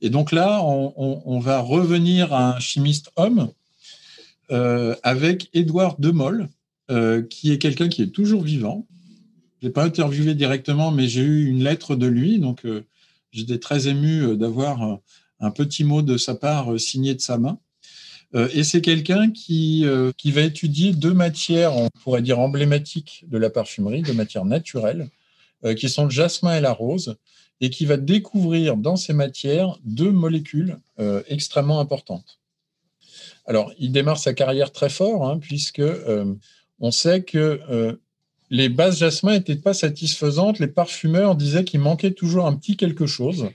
Et 0.00 0.10
donc 0.10 0.30
là, 0.30 0.62
on, 0.62 1.38
va 1.40 1.60
revenir 1.60 2.32
à 2.32 2.56
un 2.56 2.60
chimiste 2.60 3.10
homme 3.16 3.50
avec 4.48 5.48
Édouard 5.54 5.98
Demolle, 5.98 6.48
qui 7.30 7.50
est 7.50 7.58
quelqu'un 7.58 7.88
qui 7.88 8.02
est 8.02 8.14
toujours 8.14 8.42
vivant, 8.42 8.86
je 9.60 9.66
l'ai 9.66 9.72
pas 9.72 9.84
interviewé 9.84 10.34
directement, 10.34 10.90
mais 10.90 11.08
j'ai 11.08 11.22
eu 11.22 11.46
une 11.46 11.64
lettre 11.64 11.96
de 11.96 12.06
lui. 12.06 12.38
Donc, 12.38 12.64
euh, 12.64 12.84
j'étais 13.32 13.58
très 13.58 13.88
ému 13.88 14.22
euh, 14.22 14.36
d'avoir 14.36 15.00
un 15.40 15.50
petit 15.50 15.84
mot 15.84 16.02
de 16.02 16.18
sa 16.18 16.34
part 16.34 16.74
euh, 16.74 16.78
signé 16.78 17.14
de 17.14 17.20
sa 17.20 17.38
main. 17.38 17.58
Et 18.34 18.64
c'est 18.64 18.80
quelqu'un 18.80 19.30
qui, 19.30 19.86
qui 20.16 20.30
va 20.30 20.42
étudier 20.42 20.92
deux 20.92 21.14
matières, 21.14 21.76
on 21.76 21.88
pourrait 22.02 22.22
dire 22.22 22.38
emblématiques 22.38 23.24
de 23.28 23.38
la 23.38 23.50
parfumerie, 23.50 24.02
deux 24.02 24.12
matières 24.12 24.44
naturelles, 24.44 25.08
qui 25.76 25.88
sont 25.88 26.04
le 26.04 26.10
jasmin 26.10 26.56
et 26.56 26.60
la 26.60 26.72
rose, 26.72 27.16
et 27.60 27.70
qui 27.70 27.86
va 27.86 27.96
découvrir 27.96 28.76
dans 28.76 28.96
ces 28.96 29.14
matières 29.14 29.78
deux 29.84 30.10
molécules 30.10 30.78
extrêmement 31.28 31.80
importantes. 31.80 32.38
Alors, 33.46 33.72
il 33.78 33.92
démarre 33.92 34.18
sa 34.18 34.34
carrière 34.34 34.72
très 34.72 34.90
fort, 34.90 35.26
hein, 35.26 35.38
puisque 35.38 35.82
on 36.80 36.90
sait 36.90 37.22
que 37.22 37.98
les 38.50 38.68
bases 38.68 38.98
jasmin 38.98 39.32
n'étaient 39.32 39.56
pas 39.56 39.74
satisfaisantes. 39.74 40.58
Les 40.58 40.68
parfumeurs 40.68 41.36
disaient 41.36 41.64
qu'il 41.64 41.80
manquait 41.80 42.12
toujours 42.12 42.46
un 42.46 42.54
petit 42.54 42.76
quelque 42.76 43.06
chose. 43.06 43.48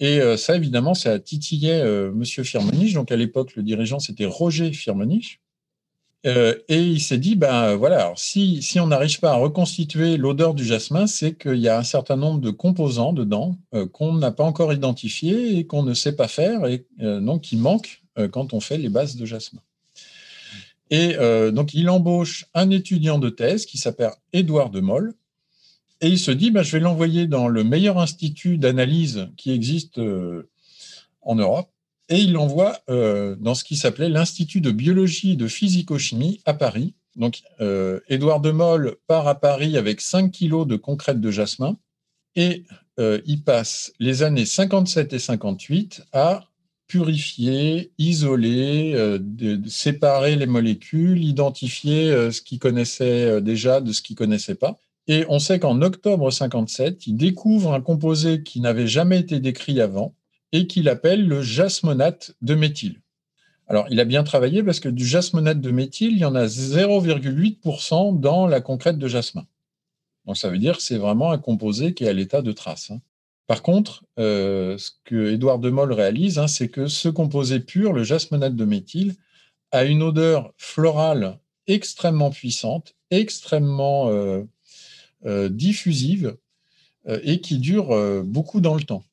Et 0.00 0.20
euh, 0.20 0.36
ça, 0.36 0.56
évidemment, 0.56 0.94
ça 0.94 1.18
titillait 1.18 1.80
euh, 1.80 2.10
Monsieur 2.12 2.42
Firmenich. 2.42 2.94
Donc, 2.94 3.12
à 3.12 3.16
l'époque, 3.16 3.54
le 3.54 3.62
dirigeant, 3.62 3.98
c'était 3.98 4.24
Roger 4.24 4.72
Firmenich. 4.72 5.40
Euh, 6.24 6.54
et 6.68 6.80
il 6.80 7.00
s'est 7.00 7.18
dit, 7.18 7.34
ben 7.34 7.74
voilà, 7.74 8.12
si, 8.16 8.62
si 8.62 8.78
on 8.78 8.86
n'arrive 8.86 9.18
pas 9.18 9.32
à 9.32 9.36
reconstituer 9.36 10.16
l'odeur 10.16 10.54
du 10.54 10.64
jasmin, 10.64 11.06
c'est 11.08 11.34
qu'il 11.34 11.56
y 11.56 11.68
a 11.68 11.78
un 11.78 11.82
certain 11.82 12.16
nombre 12.16 12.40
de 12.40 12.50
composants 12.50 13.12
dedans 13.12 13.56
qu'on 13.92 14.12
n'a 14.12 14.30
pas 14.30 14.44
encore 14.44 14.72
identifiés 14.72 15.58
et 15.58 15.66
qu'on 15.66 15.82
ne 15.82 15.94
sait 15.94 16.14
pas 16.14 16.28
faire, 16.28 16.66
et 16.66 16.86
donc 17.00 17.42
qui 17.42 17.56
manquent 17.56 18.04
quand 18.30 18.54
on 18.54 18.60
fait 18.60 18.78
les 18.78 18.88
bases 18.88 19.16
de 19.16 19.26
jasmin. 19.26 19.60
Et 20.90 21.16
donc, 21.50 21.74
il 21.74 21.90
embauche 21.90 22.44
un 22.54 22.70
étudiant 22.70 23.18
de 23.18 23.28
thèse 23.28 23.66
qui 23.66 23.78
s'appelle 23.78 24.12
Édouard 24.32 24.70
de 24.70 24.78
Moll. 24.78 25.14
Et 26.02 26.08
il 26.08 26.18
se 26.18 26.30
dit, 26.30 26.50
bah, 26.50 26.62
je 26.62 26.72
vais 26.72 26.80
l'envoyer 26.80 27.26
dans 27.26 27.48
le 27.48 27.64
meilleur 27.64 27.98
institut 27.98 28.58
d'analyse 28.58 29.28
qui 29.36 29.52
existe 29.52 29.98
euh, 29.98 30.50
en 31.22 31.36
Europe. 31.36 31.70
Et 32.08 32.18
il 32.18 32.32
l'envoie 32.32 32.78
euh, 32.90 33.36
dans 33.40 33.54
ce 33.54 33.64
qui 33.64 33.76
s'appelait 33.76 34.10
l'Institut 34.10 34.60
de 34.60 34.70
biologie 34.70 35.32
et 35.32 35.36
de 35.36 35.48
physico-chimie 35.48 36.40
à 36.44 36.52
Paris. 36.52 36.94
Donc, 37.16 37.42
Édouard 38.08 38.40
de 38.40 38.50
Moll 38.50 38.96
part 39.06 39.28
à 39.28 39.34
Paris 39.34 39.76
avec 39.76 40.00
5 40.00 40.30
kilos 40.30 40.66
de 40.66 40.76
concrète 40.76 41.20
de 41.20 41.30
jasmin. 41.30 41.76
Et 42.36 42.64
il 42.98 43.42
passe 43.44 43.92
les 43.98 44.22
années 44.22 44.46
57 44.46 45.12
et 45.12 45.18
58 45.18 46.04
à 46.14 46.48
purifier, 46.92 47.90
isoler, 47.96 48.92
euh, 48.94 49.18
séparer 49.66 50.36
les 50.36 50.44
molécules, 50.44 51.24
identifier 51.24 52.10
euh, 52.10 52.30
ce 52.30 52.42
qu'il 52.42 52.58
connaissait 52.58 53.24
euh, 53.24 53.40
déjà 53.40 53.80
de 53.80 53.92
ce 53.92 54.02
qu'il 54.02 54.14
connaissait 54.14 54.56
pas. 54.56 54.78
Et 55.12 55.26
on 55.28 55.38
sait 55.38 55.58
qu'en 55.58 55.82
octobre 55.82 56.30
57, 56.30 57.06
il 57.06 57.18
découvre 57.18 57.74
un 57.74 57.82
composé 57.82 58.42
qui 58.42 58.60
n'avait 58.60 58.86
jamais 58.86 59.20
été 59.20 59.40
décrit 59.40 59.78
avant 59.78 60.14
et 60.52 60.66
qu'il 60.66 60.88
appelle 60.88 61.28
le 61.28 61.42
jasmonate 61.42 62.34
de 62.40 62.54
méthyle. 62.54 63.02
Alors, 63.66 63.84
il 63.90 64.00
a 64.00 64.06
bien 64.06 64.24
travaillé 64.24 64.62
parce 64.62 64.80
que 64.80 64.88
du 64.88 65.04
jasmonate 65.04 65.60
de 65.60 65.70
méthyle, 65.70 66.12
il 66.12 66.20
y 66.20 66.24
en 66.24 66.34
a 66.34 66.46
0,8% 66.46 68.20
dans 68.20 68.46
la 68.46 68.62
concrète 68.62 68.96
de 68.96 69.06
jasmin. 69.06 69.44
Donc, 70.24 70.38
ça 70.38 70.48
veut 70.48 70.56
dire 70.56 70.78
que 70.78 70.82
c'est 70.82 70.96
vraiment 70.96 71.30
un 71.30 71.38
composé 71.38 71.92
qui 71.92 72.04
est 72.04 72.08
à 72.08 72.14
l'état 72.14 72.40
de 72.40 72.52
trace. 72.52 72.90
Hein. 72.90 73.02
Par 73.46 73.60
contre, 73.60 74.06
euh, 74.18 74.78
ce 74.78 74.92
que 75.04 75.30
Édouard 75.30 75.58
de 75.58 75.68
Moll 75.68 75.92
réalise, 75.92 76.38
hein, 76.38 76.48
c'est 76.48 76.68
que 76.68 76.86
ce 76.86 77.10
composé 77.10 77.60
pur, 77.60 77.92
le 77.92 78.02
jasmonate 78.02 78.56
de 78.56 78.64
méthyle, 78.64 79.16
a 79.72 79.84
une 79.84 80.02
odeur 80.02 80.54
florale 80.56 81.38
extrêmement 81.66 82.30
puissante, 82.30 82.94
extrêmement 83.10 84.08
euh, 84.08 84.44
diffusive 85.24 86.36
et 87.06 87.40
qui 87.40 87.58
dure 87.58 88.22
beaucoup 88.24 88.60
dans 88.60 88.74
le 88.74 88.82
temps. 88.82 89.04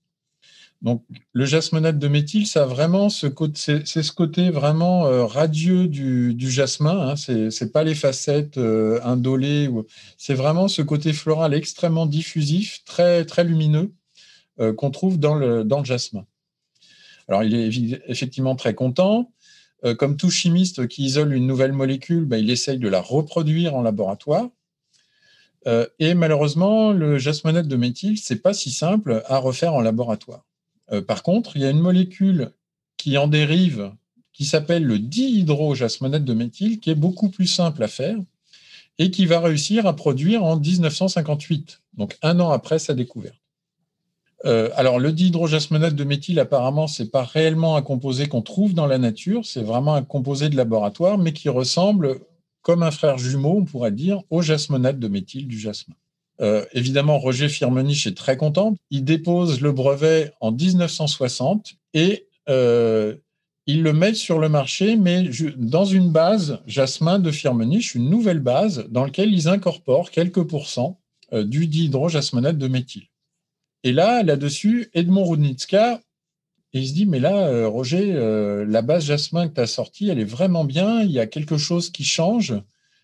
Donc, 0.81 1.03
le 1.33 1.45
jasmonate 1.45 1.99
de 1.99 2.07
méthyle, 2.07 2.47
ça 2.47 2.65
vraiment 2.65 3.09
ce 3.09 3.27
côté, 3.27 3.81
c'est 3.85 4.03
ce 4.03 4.11
côté 4.11 4.49
vraiment 4.49 5.27
radieux 5.27 5.87
du, 5.87 6.35
jasmin. 6.49 7.09
Hein, 7.09 7.15
c'est 7.15 7.71
pas 7.71 7.83
les 7.83 7.95
facettes 7.95 8.57
indolées. 8.57 9.69
C'est 10.17 10.35
vraiment 10.35 10.67
ce 10.67 10.81
côté 10.81 11.13
floral 11.13 11.53
extrêmement 11.53 12.05
diffusif, 12.05 12.83
très 12.85 13.25
très 13.25 13.43
lumineux, 13.43 13.91
euh, 14.59 14.73
qu'on 14.73 14.91
trouve 14.91 15.17
dans 15.19 15.35
le, 15.35 15.63
dans 15.63 15.79
le 15.79 15.85
jasmin. 15.85 16.25
Alors, 17.29 17.43
il 17.43 17.55
est 17.55 18.01
effectivement 18.07 18.55
très 18.55 18.73
content. 18.73 19.31
Euh, 19.85 19.95
comme 19.95 20.17
tout 20.17 20.29
chimiste 20.29 20.87
qui 20.87 21.05
isole 21.05 21.33
une 21.33 21.47
nouvelle 21.47 21.71
molécule, 21.71 22.25
ben, 22.25 22.37
il 22.37 22.49
essaye 22.49 22.77
de 22.77 22.89
la 22.89 22.99
reproduire 22.99 23.75
en 23.75 23.81
laboratoire. 23.81 24.49
Euh, 25.67 25.85
et 25.99 26.13
malheureusement, 26.13 26.91
le 26.91 27.17
jasmonate 27.17 27.67
de 27.67 27.75
méthyle, 27.75 28.17
c'est 28.17 28.41
pas 28.41 28.53
si 28.53 28.71
simple 28.71 29.23
à 29.27 29.37
refaire 29.37 29.73
en 29.73 29.81
laboratoire. 29.81 30.45
par 31.07 31.21
contre, 31.21 31.55
il 31.55 31.61
y 31.61 31.65
a 31.65 31.69
une 31.69 31.79
molécule 31.79 32.51
qui 32.97 33.17
en 33.17 33.27
dérive, 33.27 33.91
qui 34.33 34.45
s'appelle 34.45 34.83
le 34.83 34.99
dihydrojasmonate 34.99 36.23
de 36.23 36.33
méthyle, 36.33 36.79
qui 36.79 36.89
est 36.89 36.95
beaucoup 36.95 37.29
plus 37.29 37.47
simple 37.47 37.83
à 37.83 37.87
faire 37.87 38.17
et 38.99 39.11
qui 39.11 39.25
va 39.25 39.39
réussir 39.39 39.87
à 39.87 39.95
produire 39.95 40.43
en 40.43 40.57
1958, 40.57 41.81
donc 41.97 42.17
un 42.21 42.39
an 42.39 42.49
après 42.51 42.79
sa 42.79 42.93
découverte. 42.93 43.39
Euh, 44.45 44.69
alors, 44.75 44.99
le 44.99 45.11
dihydrojasmonate 45.11 45.95
de 45.95 46.03
méthyle, 46.03 46.39
apparemment, 46.39 46.87
ce 46.87 47.03
n'est 47.03 47.09
pas 47.09 47.23
réellement 47.23 47.75
un 47.75 47.81
composé 47.81 48.27
qu'on 48.27 48.41
trouve 48.41 48.73
dans 48.73 48.87
la 48.87 48.97
nature, 48.97 49.45
c'est 49.45 49.61
vraiment 49.61 49.95
un 49.95 50.03
composé 50.03 50.49
de 50.49 50.55
laboratoire, 50.55 51.17
mais 51.17 51.33
qui 51.33 51.49
ressemble, 51.49 52.19
comme 52.61 52.83
un 52.83 52.91
frère 52.91 53.17
jumeau, 53.17 53.57
on 53.57 53.65
pourrait 53.65 53.91
dire, 53.91 54.21
au 54.29 54.41
jasmonate 54.41 54.99
de 54.99 55.07
méthyle 55.07 55.47
du 55.47 55.59
jasmin. 55.59 55.95
Euh, 56.41 56.65
évidemment, 56.73 57.19
Roger 57.19 57.49
Firmenich 57.49 58.07
est 58.07 58.15
très 58.15 58.37
content. 58.37 58.75
Il 58.91 59.03
dépose 59.03 59.61
le 59.61 59.71
brevet 59.71 60.31
en 60.39 60.51
1960 60.51 61.73
et 61.93 62.27
euh, 62.47 63.15
il 63.65 63.83
le 63.83 63.93
met 63.93 64.13
sur 64.13 64.39
le 64.39 64.49
marché, 64.49 64.95
mais 64.95 65.29
dans 65.57 65.85
une 65.85 66.11
base 66.11 66.59
jasmin 66.65 67.19
de 67.19 67.31
Firmenich, 67.31 67.93
une 67.93 68.09
nouvelle 68.09 68.39
base 68.39 68.85
dans 68.89 69.05
laquelle 69.05 69.33
ils 69.33 69.47
incorporent 69.47 70.11
quelques 70.11 70.43
pourcents 70.43 70.99
du 71.31 71.67
dihydrojasmonate 71.67 72.57
de 72.57 72.67
méthyle. 72.67 73.09
Et 73.83 73.91
là, 73.91 74.23
là-dessus, 74.23 74.89
Edmond 74.93 75.25
Rudnitska, 75.25 76.01
il 76.73 76.87
se 76.87 76.93
dit, 76.93 77.05
mais 77.05 77.19
là, 77.19 77.47
euh, 77.47 77.67
Roger, 77.67 78.13
euh, 78.13 78.65
la 78.65 78.81
base 78.81 79.05
jasmin 79.05 79.47
que 79.47 79.55
tu 79.55 79.61
as 79.61 79.67
sortie, 79.67 80.09
elle 80.09 80.19
est 80.19 80.23
vraiment 80.23 80.63
bien, 80.63 81.01
il 81.01 81.11
y 81.11 81.19
a 81.19 81.25
quelque 81.25 81.57
chose 81.57 81.89
qui 81.89 82.03
change. 82.03 82.53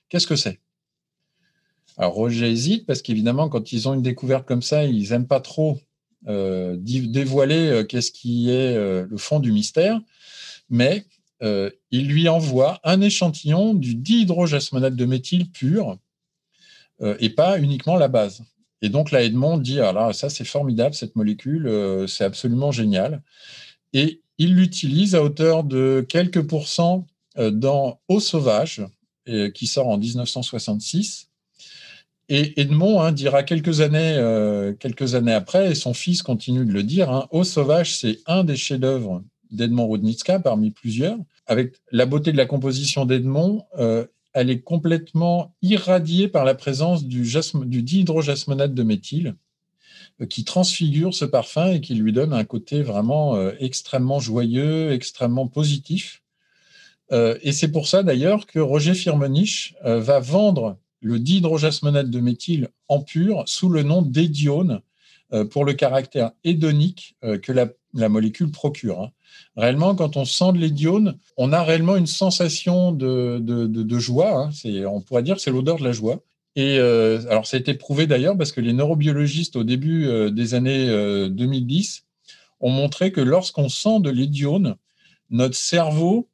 Qu'est-ce 0.09 0.27
que 0.27 0.35
c'est? 0.35 0.59
Alors, 1.97 2.13
Roger 2.13 2.49
hésite 2.49 2.85
parce 2.85 3.01
qu'évidemment, 3.01 3.49
quand 3.49 3.71
ils 3.71 3.87
ont 3.87 3.93
une 3.93 4.03
découverte 4.03 4.45
comme 4.45 4.61
ça, 4.61 4.85
ils 4.85 5.09
n'aiment 5.09 5.27
pas 5.27 5.39
trop 5.39 5.79
euh, 6.27 6.75
dévoiler 6.77 7.85
qu'est-ce 7.87 8.11
qui 8.11 8.49
est 8.49 8.75
le 8.75 9.17
fond 9.17 9.39
du 9.39 9.51
mystère. 9.51 9.99
Mais 10.69 11.05
il 11.41 12.07
lui 12.07 12.27
envoie 12.27 12.79
un 12.83 13.01
échantillon 13.01 13.73
du 13.73 13.95
dihydrojasmonate 13.95 14.95
de 14.95 15.05
méthyle 15.05 15.49
pur 15.49 15.97
et 17.01 17.29
pas 17.29 17.59
uniquement 17.59 17.95
la 17.95 18.07
base. 18.09 18.43
Et 18.85 18.89
donc 18.89 19.09
là, 19.09 19.23
Edmond 19.23 19.57
dit, 19.57 19.79
ah 19.79 19.93
là, 19.93 20.13
ça 20.13 20.29
c'est 20.29 20.45
formidable, 20.45 20.93
cette 20.93 21.15
molécule, 21.15 21.65
euh, 21.65 22.05
c'est 22.05 22.23
absolument 22.23 22.71
génial. 22.71 23.23
Et 23.93 24.21
il 24.37 24.53
l'utilise 24.53 25.15
à 25.15 25.23
hauteur 25.23 25.63
de 25.63 26.05
quelques 26.07 26.43
pourcents 26.43 27.07
euh, 27.39 27.49
dans 27.49 27.99
Eau 28.09 28.19
sauvage, 28.19 28.85
qui 29.55 29.65
sort 29.65 29.87
en 29.87 29.97
1966. 29.97 31.29
Et 32.29 32.61
Edmond 32.61 33.01
hein, 33.01 33.11
dira 33.11 33.41
quelques 33.41 33.81
années, 33.81 34.13
euh, 34.17 34.71
quelques 34.73 35.15
années 35.15 35.33
après, 35.33 35.71
et 35.71 35.73
son 35.73 35.95
fils 35.95 36.21
continue 36.21 36.63
de 36.63 36.71
le 36.71 36.83
dire, 36.83 37.09
hein, 37.09 37.27
Eau 37.31 37.43
sauvage, 37.43 37.97
c'est 37.97 38.19
un 38.27 38.43
des 38.43 38.55
chefs-d'œuvre 38.55 39.23
d'Edmond 39.49 39.87
Rudnitska 39.89 40.37
parmi 40.41 40.69
plusieurs. 40.69 41.17
Avec 41.47 41.73
la 41.91 42.05
beauté 42.05 42.31
de 42.31 42.37
la 42.37 42.45
composition 42.45 43.07
d'Edmond, 43.07 43.65
elle 44.35 44.51
est 44.51 44.59
complètement 44.59 45.55
irradiée 45.63 46.27
par 46.27 46.45
la 46.45 46.53
présence 46.53 47.05
du, 47.05 47.23
dihydrojasmonate 47.23 48.73
de 48.75 48.83
méthyle 48.83 49.35
qui 50.29 50.43
transfigure 50.43 51.13
ce 51.13 51.25
parfum 51.25 51.71
et 51.71 51.81
qui 51.81 51.95
lui 51.95 52.13
donne 52.13 52.33
un 52.33 52.43
côté 52.43 52.83
vraiment 52.83 53.37
extrêmement 53.59 54.19
joyeux, 54.19 54.93
extrêmement 54.93 55.47
positif. 55.47 56.21
et 57.11 57.51
c'est 57.51 57.71
pour 57.71 57.87
ça 57.87 58.01
d'ailleurs 58.01 58.45
que 58.45 58.59
Roger 58.59 58.93
Firmenich 58.93 59.75
va 59.83 60.19
vendre 60.19 60.77
le 61.01 61.19
dihydrojasmonate 61.19 62.09
de 62.09 62.19
méthyle 62.19 62.69
en 62.87 63.01
pur 63.01 63.43
sous 63.45 63.69
le 63.69 63.83
nom 63.83 64.01
d'édione 64.01 64.81
euh, 65.33 65.43
pour 65.43 65.65
le 65.65 65.73
caractère 65.73 66.31
hédonique 66.43 67.15
euh, 67.23 67.37
que 67.37 67.51
la, 67.51 67.67
molécule 68.09 68.51
procure. 68.51 69.01
Hein. 69.01 69.11
Réellement, 69.57 69.95
quand 69.95 70.17
on 70.17 70.25
sent 70.25 70.53
de 70.53 70.57
l'édione, 70.57 71.17
on 71.37 71.53
a 71.53 71.63
réellement 71.63 71.95
une 71.95 72.07
sensation 72.07 72.91
de, 72.91 73.99
joie. 73.99 74.49
Hein. 74.65 74.85
On 74.87 75.01
pourrait 75.01 75.23
dire 75.23 75.35
que 75.35 75.41
c'est 75.41 75.51
l'odeur 75.51 75.77
de 75.77 75.83
la 75.83 75.91
joie. 75.91 76.21
Et 76.55 76.77
euh, 76.79 77.21
alors, 77.29 77.45
ça 77.47 77.57
a 77.57 77.59
été 77.59 77.73
prouvé 77.73 78.07
d'ailleurs 78.07 78.37
parce 78.37 78.51
que 78.51 78.61
les 78.61 78.73
neurobiologistes, 78.73 79.55
au 79.55 79.63
début 79.63 80.09
des 80.31 80.53
années 80.53 80.87
2010, 81.29 82.05
ont 82.61 82.69
montré 82.69 83.11
que 83.11 83.21
lorsqu'on 83.21 83.69
sent 83.69 83.99
de 83.99 84.09
l'édione, 84.09 84.75
notre 85.29 85.55
cerveau 85.55 86.29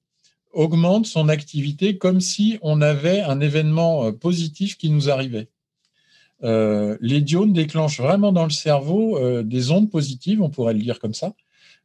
augmente 0.54 1.06
son 1.06 1.30
activité 1.30 1.98
comme 1.98 2.22
si 2.22 2.60
on 2.62 2.82
avait 2.82 3.22
un 3.22 3.40
événement 3.40 4.06
euh, 4.06 4.12
positif 4.12 4.78
qui 4.78 4.90
nous 4.90 5.10
arrivait. 5.10 5.50
Euh, 6.44 6.98
déclenchent 7.02 8.00
vraiment 8.00 8.32
dans 8.32 8.46
le 8.46 8.52
cerveau 8.52 9.18
euh, 9.18 9.44
des 9.44 9.72
ondes 9.72 9.90
positives, 9.90 10.42
on 10.42 10.50
pourrait 10.50 10.74
le 10.74 10.82
dire 10.82 11.00
comme 11.00 11.14
ça, 11.14 11.34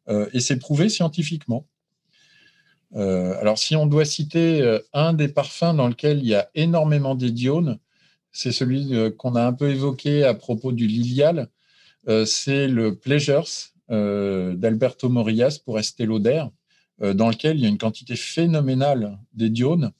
et 0.08 0.40
c'est 0.40 0.58
prouvé 0.58 0.88
scientifiquement. 0.88 1.66
alors, 2.94 3.58
si 3.58 3.74
on 3.74 3.86
doit 3.86 4.04
citer 4.04 4.78
un 4.92 5.12
des 5.12 5.28
parfums 5.28 5.74
dans 5.74 5.88
lequel 5.88 6.18
il 6.18 6.28
y 6.28 6.34
a 6.34 6.48
énormément 6.54 7.14
d'édiones, 7.14 7.78
c'est 8.30 8.52
celui 8.52 8.92
qu'on 9.16 9.34
a 9.34 9.44
un 9.44 9.52
peu 9.52 9.70
évoqué 9.70 10.24
à 10.24 10.34
propos 10.34 10.72
du 10.72 10.86
Lilial, 10.86 11.48
c'est 12.24 12.68
le 12.68 12.94
Pleasures 12.94 13.48
d'Alberto 13.88 15.08
Morillas 15.08 15.58
pour 15.64 15.78
Estée 15.78 16.06
Lauder. 16.06 16.44
Euh, 17.02 17.12
dans 17.12 17.28
lequel 17.28 17.58
il 17.58 17.62
y 17.62 17.66
a 17.66 17.68
une 17.68 17.76
quantité 17.76 18.16
phénoménale 18.16 19.18
d'édiones 19.34 19.92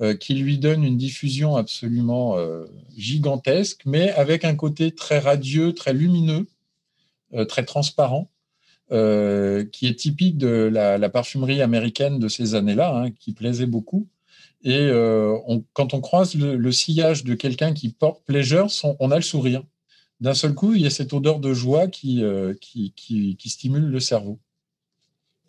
euh, 0.00 0.16
qui 0.16 0.34
lui 0.34 0.58
donne 0.58 0.82
une 0.82 0.96
diffusion 0.96 1.56
absolument 1.56 2.36
euh, 2.38 2.66
gigantesque, 2.96 3.82
mais 3.86 4.10
avec 4.12 4.44
un 4.44 4.56
côté 4.56 4.92
très 4.92 5.20
radieux, 5.20 5.72
très 5.74 5.92
lumineux, 5.92 6.46
très 7.46 7.64
transparent, 7.64 8.28
qui 8.90 9.86
est 9.86 9.98
typique 9.98 10.38
de 10.38 10.48
la, 10.72 11.08
parfumerie 11.08 11.62
américaine 11.62 12.18
de 12.18 12.28
ces 12.28 12.54
années-là, 12.54 12.94
hein, 12.94 13.10
qui 13.10 13.32
plaisait 13.32 13.66
beaucoup. 13.66 14.08
Et 14.62 14.90
quand 15.72 15.94
on 15.94 16.00
croise 16.00 16.34
le, 16.34 16.72
sillage 16.72 17.24
de 17.24 17.34
quelqu'un 17.34 17.72
qui 17.72 17.90
porte 17.90 18.24
Pleasure, 18.24 18.68
on 18.98 19.10
a 19.10 19.16
le 19.16 19.22
sourire. 19.22 19.62
D'un 20.20 20.34
seul 20.34 20.54
coup, 20.54 20.74
il 20.74 20.82
y 20.82 20.86
a 20.86 20.90
cette 20.90 21.12
odeur 21.12 21.38
de 21.38 21.54
joie 21.54 21.86
qui, 21.86 22.22
qui 22.60 23.48
stimule 23.48 23.86
le 23.86 24.00
cerveau 24.00 24.38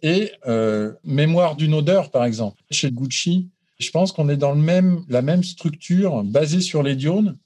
et 0.02 0.32
euh, 0.48 0.94
mémoire 1.04 1.56
d'une 1.56 1.74
odeur, 1.74 2.12
par 2.12 2.26
exemple. 2.26 2.62
Chez 2.72 2.92
Gucci, 2.92 3.50
je 3.80 3.92
pense 3.92 4.12
qu'on 4.12 4.30
est 4.30 4.38
dans 4.38 4.56
même, 4.56 5.04
la 5.10 5.22
même 5.22 5.44
structure 5.44 6.24
basée 6.24 6.62
sur 6.62 6.84
les 6.84 6.96
diones, 6.96 7.38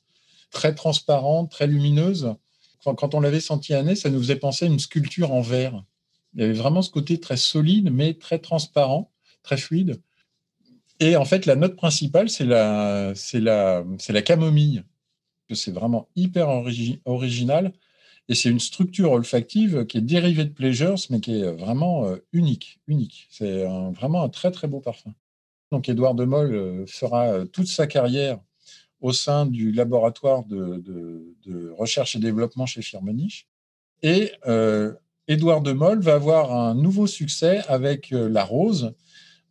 très 0.52 0.74
transparente, 0.74 1.52
très 1.52 1.68
lumineuse. 1.68 2.34
Quand, 2.94 3.16
on 3.16 3.20
l'avait 3.20 3.40
senti 3.40 3.74
à 3.74 3.84
nez, 3.84 3.96
ça 3.96 4.10
nous 4.10 4.20
faisait 4.20 4.36
penser 4.36 4.66
à 4.66 4.68
une 4.68 4.80
sculpture 4.80 5.32
en 5.32 5.42
verre. 5.42 5.84
Il 6.34 6.42
y 6.42 6.44
avait 6.44 6.54
vraiment 6.54 6.82
ce 6.82 6.92
côté 6.92 7.20
très 7.20 7.38
solide, 7.38 7.92
mais 7.92 8.14
très 8.14 8.40
transparent, 8.40 9.12
très 9.44 9.58
fluide. 9.58 10.02
Et 11.00 11.16
en 11.16 11.26
fait, 11.26 11.46
la 11.46 11.56
note 11.56 11.76
principale, 11.76 12.30
c'est 12.30 12.46
la, 12.46 13.14
camomille. 14.26 14.84
C'est 15.52 15.72
vraiment 15.72 16.10
hyper 16.16 16.48
original. 17.06 17.74
Et 18.28 18.34
c'est 18.34 18.50
une 18.50 18.60
structure 18.60 19.12
olfactive 19.12 19.86
qui 19.86 20.00
est 20.00 20.02
dérivée 20.02 20.46
de 20.46 20.50
Pleasures, 20.50 20.98
mais 21.10 21.20
qui 21.20 21.40
est 21.42 21.52
vraiment 21.52 22.06
euh, 22.06 22.18
unique. 22.34 22.80
unique. 22.88 23.28
C'est 23.30 23.64
vraiment 23.92 24.24
un 24.24 24.30
très, 24.30 24.50
très 24.50 24.68
beau 24.68 24.80
parfum. 24.80 25.14
Donc, 25.72 25.90
Édouard 25.90 26.16
de 26.16 26.26
Moll 26.26 26.54
euh, 26.54 26.86
fera 26.88 27.28
euh, 27.28 27.46
toute 27.46 27.68
sa 27.68 27.86
carrière 27.86 28.40
au 29.02 29.12
sein 29.12 29.46
du 29.46 29.72
laboratoire 29.72 30.44
de, 30.46 31.35
recherche 31.78 32.16
et 32.16 32.20
développement 32.20 32.66
chez 32.66 32.82
Firmenich. 32.82 33.48
Et 34.04 34.32
Édouard 35.28 35.62
de 35.62 35.72
Moll 35.72 36.00
va 36.02 36.16
avoir 36.16 36.54
un 36.54 36.76
nouveau 36.76 37.08
succès 37.08 37.62
avec 37.68 38.10
la 38.12 38.44
rose, 38.44 38.94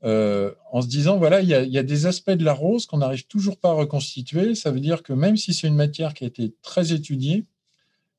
en 0.02 0.82
se 0.82 0.86
disant 0.86 1.16
voilà, 1.18 1.40
il 1.40 1.48
y, 1.48 1.78
a, 1.78 1.82
des 1.82 2.06
aspects 2.06 2.30
de 2.30 2.44
la 2.44 2.52
rose 2.52 2.86
qu'on 2.86 2.98
n'arrive 2.98 3.26
toujours 3.26 3.58
pas 3.58 3.70
à 3.70 3.74
reconstituer. 3.74 4.54
Ça 4.54 4.70
veut 4.70 4.80
dire 4.80 5.02
que 5.02 5.12
même 5.12 5.36
si 5.36 5.54
c'est 5.54 5.66
une 5.66 5.74
matière 5.74 6.14
qui 6.14 6.24
a 6.24 6.26
été 6.26 6.54
très 6.62 6.92
étudiée, 6.92 7.44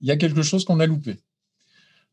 il 0.02 0.08
y 0.08 0.12
a 0.12 0.18
quelque 0.18 0.42
chose 0.42 0.66
qu'on 0.66 0.80
a 0.80 0.86
loupé. 0.86 1.18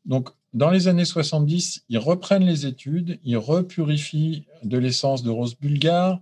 Donc, 0.05 0.31
dans 0.53 0.71
les 0.71 0.89
années 0.89 1.05
70, 1.05 1.85
ils 1.89 1.99
reprennent 1.99 2.45
les 2.45 2.67
études, 2.67 3.19
ils 3.25 3.37
repurifient 3.37 4.45
de 4.63 4.79
l'essence 4.79 5.23
de 5.23 5.31
rose 5.31 5.57
bulgare 5.57 6.21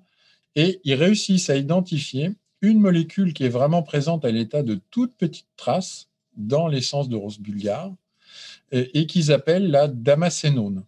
et 0.55 0.81
ils 0.85 0.95
réussissent 0.95 1.51
à 1.51 1.57
identifier 1.57 2.33
une 2.63 2.81
molécule 2.81 3.33
qui 3.33 3.45
est 3.45 3.51
vraiment 3.51 3.83
présente 3.83 4.25
à 4.25 4.31
l'état 4.31 4.63
de 4.63 4.81
toute 4.91 5.15
petite 5.17 5.49
trace 5.57 6.09
dans 6.37 6.69
l'essence 6.69 7.09
de 7.09 7.17
rose 7.17 7.39
bulgare 7.39 7.93
et, 8.73 9.07
qu'ils 9.07 9.33
appellent 9.33 9.71
la 9.71 9.89
damascénone. 9.89 10.85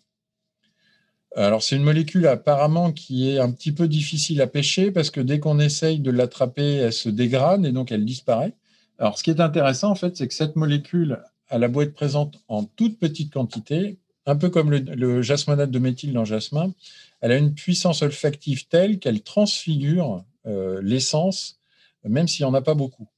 Alors, 1.35 1.63
c'est 1.63 1.77
une 1.77 1.83
molécule 1.83 2.27
apparemment 2.27 2.93
qui 2.93 3.31
est 3.31 3.39
un 3.39 3.51
petit 3.51 3.73
peu 3.73 3.89
difficile 3.89 4.41
à 4.41 4.47
pêcher 4.47 4.91
parce 4.91 5.11
que 5.11 5.21
dès 5.21 5.41
qu'on 5.41 5.59
essaye 5.59 5.99
de 5.99 6.11
l'attraper, 6.11 6.75
elle 6.77 6.93
se 6.93 7.09
dégrade 7.09 7.65
et 7.65 7.73
donc 7.73 7.91
elle 7.91 8.05
disparaît. 8.05 8.55
Alors, 8.99 9.19
ce 9.19 9.25
qui 9.25 9.31
est 9.31 9.41
intéressant, 9.41 9.91
en 9.91 9.95
fait, 9.95 10.17
c'est 10.17 10.29
que 10.29 10.35
cette 10.35 10.57
molécule, 10.57 11.21
elle 11.49 11.65
a 11.65 11.69
beau 11.69 11.83
être 11.83 11.95
présente 11.95 12.39
en 12.49 12.65
toute 12.65 12.99
petite 12.99 13.33
quantité, 13.33 13.99
un 14.27 14.37
peu 14.37 14.51
comme 14.51 14.71
le, 14.71 15.23
jasmonate 15.23 15.71
de 15.71 15.79
méthyle 15.79 16.13
dans 16.13 16.25
jasmin, 16.25 16.73
elle 17.21 17.33
a 17.33 17.37
une 17.37 17.55
puissance 17.55 18.03
olfactive 18.03 18.69
telle 18.69 18.99
qu'elle 18.99 19.23
transfigure 19.23 20.25
euh, 20.47 20.81
l'essence, 20.83 21.61
même 22.05 22.29
s'il 22.29 22.45
n'y 22.45 22.51
en 22.51 22.55
a 22.55 22.63
pas 22.63 22.75
beaucoup. 22.75 23.09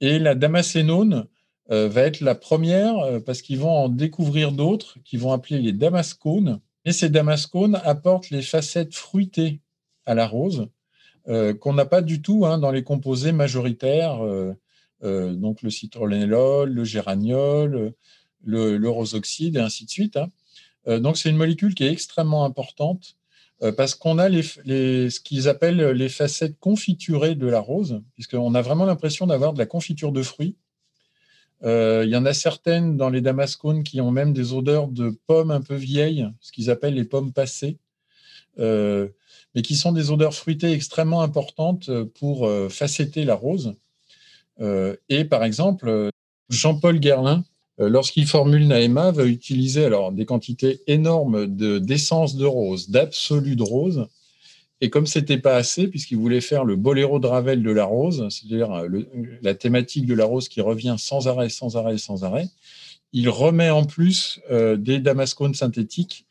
Et 0.00 0.18
la 0.18 0.34
damascénone 0.34 1.26
euh, 1.70 1.88
va 1.88 2.02
être 2.02 2.20
la 2.20 2.34
première 2.34 2.98
euh, 2.98 3.20
parce 3.20 3.42
qu'ils 3.42 3.58
vont 3.58 3.76
en 3.76 3.88
découvrir 3.88 4.52
d'autres 4.52 4.98
qui 5.04 5.16
vont 5.16 5.32
appeler 5.32 5.60
les 5.60 5.72
damascones. 5.72 6.60
Et 6.84 6.92
ces 6.92 7.10
damascones 7.10 7.80
apportent 7.84 8.30
les 8.30 8.42
facettes 8.42 8.94
fruitées 8.94 9.60
à 10.06 10.14
la 10.14 10.26
rose 10.26 10.68
qu'on 11.60 11.74
n'a 11.74 11.84
pas 11.84 12.00
du 12.02 12.22
tout 12.22 12.44
hein, 12.44 12.58
dans 12.58 12.72
les 12.72 12.82
composés 12.82 13.30
majoritaires 13.30 14.20
euh, 15.02 15.34
donc 15.34 15.62
le 15.62 15.70
citronellol, 15.70 16.70
le 16.70 16.84
géraniol, 16.84 17.94
le, 18.44 18.88
rosoxyde 18.88 19.56
et 19.56 19.60
ainsi 19.60 19.84
de 19.84 19.90
suite. 19.90 20.16
Hein. 20.16 20.30
Euh, 20.88 20.98
donc 20.98 21.16
c'est 21.16 21.30
une 21.30 21.36
molécule 21.36 21.74
qui 21.74 21.84
est 21.84 21.92
extrêmement 21.92 22.44
importante 22.44 23.16
euh, 23.16 23.19
parce 23.76 23.94
qu'on 23.94 24.18
a 24.18 24.30
ce 24.30 25.20
qu'ils 25.20 25.48
appellent 25.48 25.90
les 25.90 26.08
facettes 26.08 26.58
confiturées 26.60 27.34
de 27.34 27.46
la 27.46 27.60
rose, 27.60 28.00
puisqu'on 28.14 28.54
a 28.54 28.62
vraiment 28.62 28.86
l'impression 28.86 29.26
d'avoir 29.26 29.52
de 29.52 29.58
la 29.58 29.66
confiture 29.66 30.12
de 30.12 30.22
fruits. 30.22 30.56
il 31.62 32.08
y 32.08 32.16
en 32.16 32.24
a 32.24 32.32
certaines 32.32 32.96
dans 32.96 33.10
les 33.10 33.20
damascones 33.20 33.82
qui 33.82 34.00
ont 34.00 34.10
même 34.10 34.32
des 34.32 34.54
odeurs 34.54 34.88
de 34.88 35.10
pommes 35.26 35.50
un 35.50 35.60
peu 35.60 35.74
vieilles, 35.74 36.26
ce 36.40 36.52
qu'ils 36.52 36.70
appellent 36.70 36.94
les 36.94 37.04
pommes 37.04 37.32
passées, 37.34 37.76
mais 38.56 39.62
qui 39.62 39.76
sont 39.76 39.92
des 39.92 40.10
odeurs 40.10 40.34
fruitées 40.34 40.72
extrêmement 40.72 41.20
importantes 41.20 41.90
pour 42.14 42.50
facetter 42.70 43.24
la 43.24 43.34
rose. 43.34 43.74
Euh, 44.60 44.96
et 45.08 45.24
par 45.24 45.44
exemple, 45.44 45.88
euh, 45.88 46.10
Jean-Paul 46.48 47.00
Guerlain, 47.00 47.38
euh, 47.38 47.42
lorsqu'il 47.88 48.26
formule 48.26 48.66
Naema, 48.68 49.10
va 49.10 49.24
utiliser 49.24 49.84
alors 49.84 50.12
des 50.12 50.26
quantités 50.26 50.82
énormes 50.86 51.46
d'essence 51.46 52.36
de, 52.36 52.44
rose, 52.44 52.90
d'absolu 52.90 53.56
de 53.56 53.62
rose. 53.62 54.06
Et 54.82 54.90
comme 54.90 55.06
c'était 55.06 55.38
pas 55.38 55.56
assez, 55.56 55.88
puisqu'il 55.88 56.18
voulait 56.18 56.40
faire 56.40 56.64
le 56.64 56.76
boléro 56.76 57.18
de 57.18 57.26
Ravel 57.26 57.62
de 57.62 57.70
la 57.70 57.84
rose, 57.84 58.26
c'est-à-dire 58.30 58.84
la 59.42 59.54
thématique 59.54 60.06
de 60.06 60.14
la 60.14 60.24
rose 60.24 60.48
qui 60.48 60.60
revient 60.60 60.96
sans 60.98 61.28
arrêt, 61.28 61.48
sans 61.48 61.76
arrêt, 61.76 61.98
sans 61.98 62.24
arrêt, 62.24 62.48
il 63.12 63.28
remet 63.28 63.70
en 63.70 63.84
plus 63.84 64.40
des 64.50 64.98
damascones 64.98 65.54
synthétiques 65.54 66.24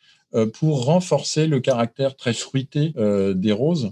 pour 0.53 0.85
renforcer 0.85 1.47
le 1.47 1.59
caractère 1.59 2.15
très 2.15 2.33
fruité 2.33 2.93
des 3.35 3.51
roses. 3.51 3.91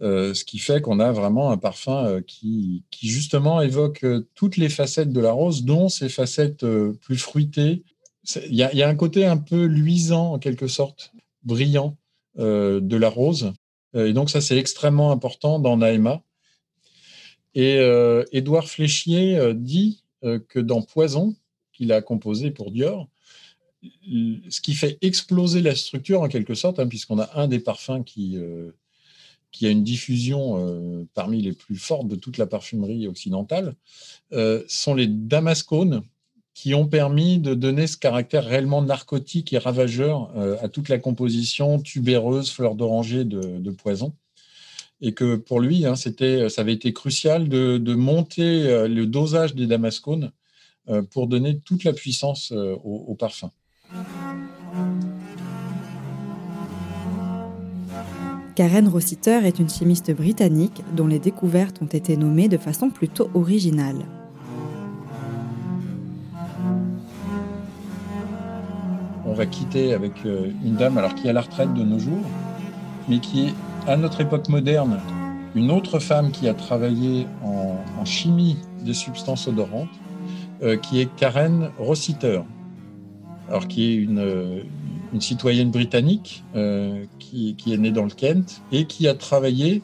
Euh, 0.00 0.34
ce 0.34 0.44
qui 0.44 0.58
fait 0.58 0.80
qu'on 0.80 1.00
a 1.00 1.12
vraiment 1.12 1.50
un 1.50 1.58
parfum 1.58 2.06
euh, 2.06 2.20
qui, 2.20 2.82
justement 3.02 3.60
évoque 3.60 4.04
euh, 4.04 4.26
toutes 4.34 4.56
les 4.56 4.68
facettes 4.68 5.12
de 5.12 5.20
la 5.20 5.32
rose, 5.32 5.64
dont 5.64 5.88
ces 5.88 6.08
facettes 6.08 6.64
plus 7.00 7.18
fruitées. 7.18 7.84
Il 8.48 8.54
y, 8.54 8.62
a 8.82 8.88
un 8.88 8.94
côté 8.94 9.26
un 9.26 9.36
peu 9.36 9.64
luisant, 9.64 10.34
en 10.34 10.38
quelque 10.38 10.68
sorte, 10.68 11.12
brillant 11.42 11.96
de 12.36 12.96
la 12.96 13.08
rose. 13.08 13.52
Et 13.94 14.12
donc 14.12 14.30
ça, 14.30 14.40
c'est 14.40 14.56
extrêmement 14.56 15.10
important 15.10 15.58
dans 15.58 15.76
Naïma. 15.76 16.22
Et 17.56 17.80
Édouard 18.30 18.68
Fléchier 18.68 19.52
dit 19.56 20.04
que 20.22 20.60
dans 20.60 20.82
Poison, 20.82 21.34
qu'il 21.72 21.90
a 21.92 22.00
composé 22.00 22.52
pour 22.52 22.70
Dior, 22.70 23.08
ce 23.82 24.60
qui 24.60 24.74
fait 24.74 24.98
exploser 25.02 25.60
la 25.60 25.74
structure 25.74 26.22
en 26.22 26.28
quelque 26.28 26.54
sorte, 26.54 26.78
hein, 26.78 26.86
puisqu'on 26.86 27.18
a 27.18 27.28
un 27.34 27.48
des 27.48 27.58
parfums 27.58 28.04
qui, 28.06 28.38
qui 29.52 29.66
a 29.66 29.70
une 29.70 29.84
diffusion 29.84 31.06
parmi 31.14 31.42
les 31.42 31.52
plus 31.52 31.76
fortes 31.76 32.08
de 32.08 32.16
toute 32.16 32.38
la 32.38 32.46
parfumerie 32.46 33.06
occidentale, 33.06 33.74
sont 34.66 34.94
les 34.94 35.06
damascones 35.06 36.02
qui 36.54 36.74
ont 36.74 36.86
permis 36.86 37.38
de 37.38 37.54
donner 37.54 37.86
ce 37.86 37.96
caractère 37.96 38.44
réellement 38.44 38.82
narcotique 38.82 39.52
et 39.52 39.58
ravageur 39.58 40.32
à 40.62 40.68
toute 40.68 40.88
la 40.88 40.98
composition 40.98 41.78
tubéreuse, 41.80 42.50
fleur 42.50 42.74
d'oranger 42.74 43.24
de, 43.24 43.70
poison 43.70 44.14
et 45.02 45.12
que 45.12 45.36
pour 45.36 45.60
lui, 45.60 45.84
hein, 45.84 45.96
ça 45.96 46.10
avait 46.56 46.72
été 46.72 46.92
crucial 46.94 47.48
de, 47.48 47.94
monter 47.94 48.88
le 48.88 49.04
dosage 49.04 49.54
des 49.54 49.66
damascones 49.66 50.32
euh, 50.88 51.00
pour 51.00 51.28
donner 51.28 51.60
toute 51.60 51.84
la 51.84 51.92
puissance 51.92 52.50
euh, 52.50 52.74
au, 52.82 53.14
parfum. 53.14 53.52
Karen 58.54 58.86
Rossiter 58.86 59.40
est 59.44 59.58
une 59.58 59.70
chimiste 59.70 60.14
britannique 60.14 60.82
dont 60.94 61.06
les 61.06 61.18
découvertes 61.18 61.80
ont 61.80 61.86
été 61.86 62.18
nommées 62.18 62.48
de 62.48 62.58
façon 62.58 62.90
plutôt 62.90 63.30
originale. 63.32 64.04
On 69.24 69.32
va 69.32 69.46
quitter 69.46 69.94
avec 69.94 70.12
euh, 70.26 70.50
une 70.62 70.74
dame 70.74 70.98
alors 70.98 71.14
qui 71.14 71.26
est 71.26 71.30
à 71.30 71.32
la 71.32 71.40
retraite 71.40 71.72
de 71.72 71.82
nos 71.82 71.98
jours, 71.98 72.26
mais 73.08 73.20
qui 73.20 73.46
est 73.46 73.54
à 73.86 73.96
notre 73.96 74.20
époque 74.20 74.50
moderne 74.50 74.98
une 75.54 75.70
autre 75.70 75.98
femme 75.98 76.30
qui 76.30 76.48
a 76.48 76.54
travaillé 76.54 77.26
en 77.42 78.04
chimie 78.04 78.56
des 78.84 78.94
substances 78.94 79.48
odorantes 79.48 79.88
euh, 80.62 80.76
qui 80.76 81.00
est 81.00 81.14
Karen 81.16 81.70
Rossiter, 81.78 82.40
alors 83.48 83.66
qui 83.68 83.84
est 83.84 83.94
une, 83.94 84.62
euh, 85.14 85.20
citoyenne 85.20 85.70
britannique 85.70 86.42
euh, 86.54 87.04
qui, 87.18 87.56
est 87.66 87.76
née 87.76 87.90
dans 87.90 88.04
le 88.04 88.10
Kent 88.10 88.62
et 88.72 88.86
qui 88.86 89.08
a 89.08 89.14
travaillé 89.14 89.82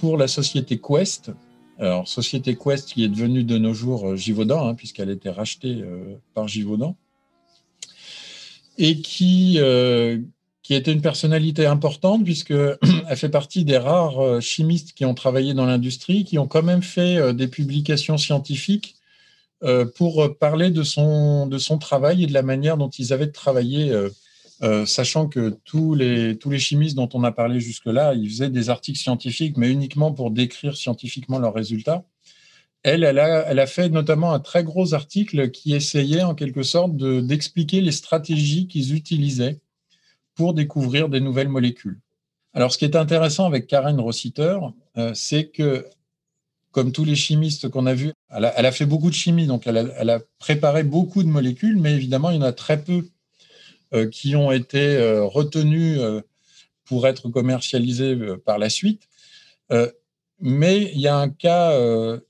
pour 0.00 0.16
la 0.16 0.26
société 0.26 0.80
Quest. 0.80 1.30
Alors, 1.78 2.08
société 2.08 2.56
Quest 2.56 2.88
qui 2.92 3.04
est 3.04 3.08
devenue 3.08 3.44
de 3.44 3.56
nos 3.56 3.72
jours 3.72 4.16
Givaudan, 4.16 4.66
hein, 4.66 4.74
puisqu'elle 4.74 5.10
a 5.10 5.12
été 5.12 5.30
rachetée 5.30 5.84
par 6.34 6.48
Givaudan, 6.48 6.96
et 8.78 9.00
qui, 9.00 9.60
qui 10.62 10.74
était 10.74 10.92
une 10.92 11.02
personnalité 11.02 11.66
importante 11.66 12.24
puisqu'elle 12.24 12.78
fait 13.14 13.28
partie 13.28 13.64
des 13.64 13.78
rares 13.78 14.42
chimistes 14.42 14.92
qui 14.92 15.04
ont 15.04 15.14
travaillé 15.14 15.54
dans 15.54 15.66
l'industrie, 15.66 16.24
qui 16.24 16.36
ont 16.38 16.48
quand 16.48 16.64
même 16.64 16.82
fait 16.82 17.32
des 17.32 17.46
publications 17.46 18.18
scientifiques 18.18 18.96
euh, 18.96 18.99
pour 19.96 20.38
parler 20.38 20.70
de 20.70 20.82
son, 20.82 21.46
de 21.46 21.58
son 21.58 21.78
travail 21.78 22.24
et 22.24 22.26
de 22.26 22.32
la 22.32 22.42
manière 22.42 22.76
dont 22.76 22.88
ils 22.88 23.12
avaient 23.12 23.30
travaillé, 23.30 23.90
euh, 23.90 24.08
euh, 24.62 24.86
sachant 24.86 25.26
que 25.26 25.56
tous 25.64 25.94
les, 25.94 26.36
tous 26.36 26.50
les 26.50 26.58
chimistes 26.58 26.96
dont 26.96 27.08
on 27.14 27.24
a 27.24 27.32
parlé 27.32 27.60
jusque-là, 27.60 28.14
ils 28.14 28.28
faisaient 28.28 28.50
des 28.50 28.68
articles 28.68 28.98
scientifiques, 28.98 29.56
mais 29.56 29.70
uniquement 29.70 30.12
pour 30.12 30.30
décrire 30.30 30.76
scientifiquement 30.76 31.38
leurs 31.38 31.54
résultats. 31.54 32.04
Elle, 32.82 33.04
elle 33.04 33.18
a, 33.18 33.44
elle 33.46 33.58
a 33.58 33.66
fait 33.66 33.90
notamment 33.90 34.32
un 34.32 34.40
très 34.40 34.64
gros 34.64 34.94
article 34.94 35.50
qui 35.50 35.74
essayait 35.74 36.22
en 36.22 36.34
quelque 36.34 36.62
sorte 36.62 36.96
d'expliquer 36.96 37.82
les 37.82 37.92
stratégies 37.92 38.68
qu'ils 38.68 38.94
utilisaient 38.94 39.60
pour 40.34 40.54
découvrir 40.54 41.10
des 41.10 41.20
nouvelles 41.20 41.48
molécules. 41.48 41.98
Alors, 42.54 42.72
ce 42.72 42.78
qui 42.78 42.86
est 42.86 42.96
intéressant 42.96 43.46
avec 43.46 43.66
Karen 43.66 44.00
Rossiter, 44.00 44.58
c'est 45.12 45.48
que 45.48 45.86
comme 46.72 46.92
tous 46.92 47.04
les 47.04 47.16
chimistes 47.16 47.68
qu'on 47.68 47.86
a 47.86 47.94
vus, 47.94 48.12
elle 48.30 48.44
a, 48.44 48.72
fait 48.72 48.86
beaucoup 48.86 49.10
de 49.10 49.14
chimie, 49.14 49.46
donc 49.46 49.66
elle 49.66 49.76
a, 49.78 50.20
préparé 50.38 50.84
beaucoup 50.84 51.22
de 51.22 51.28
molécules, 51.28 51.76
mais 51.76 51.94
évidemment, 51.94 52.30
il 52.30 52.36
y 52.36 52.38
en 52.38 52.42
a 52.42 52.52
très 52.52 52.82
peu 52.82 53.04
euh, 53.92 54.08
qui 54.08 54.36
ont 54.36 54.52
été 54.52 54.78
euh, 54.78 55.24
retenues 55.24 55.98
euh, 55.98 56.20
pour 56.84 57.08
être 57.08 57.28
commercialisées 57.28 58.16
par 58.44 58.58
la 58.58 58.68
suite. 58.68 59.08
mais 60.40 60.90
il 60.94 61.00
y 61.00 61.06
a 61.06 61.16
un 61.16 61.28
cas 61.28 61.72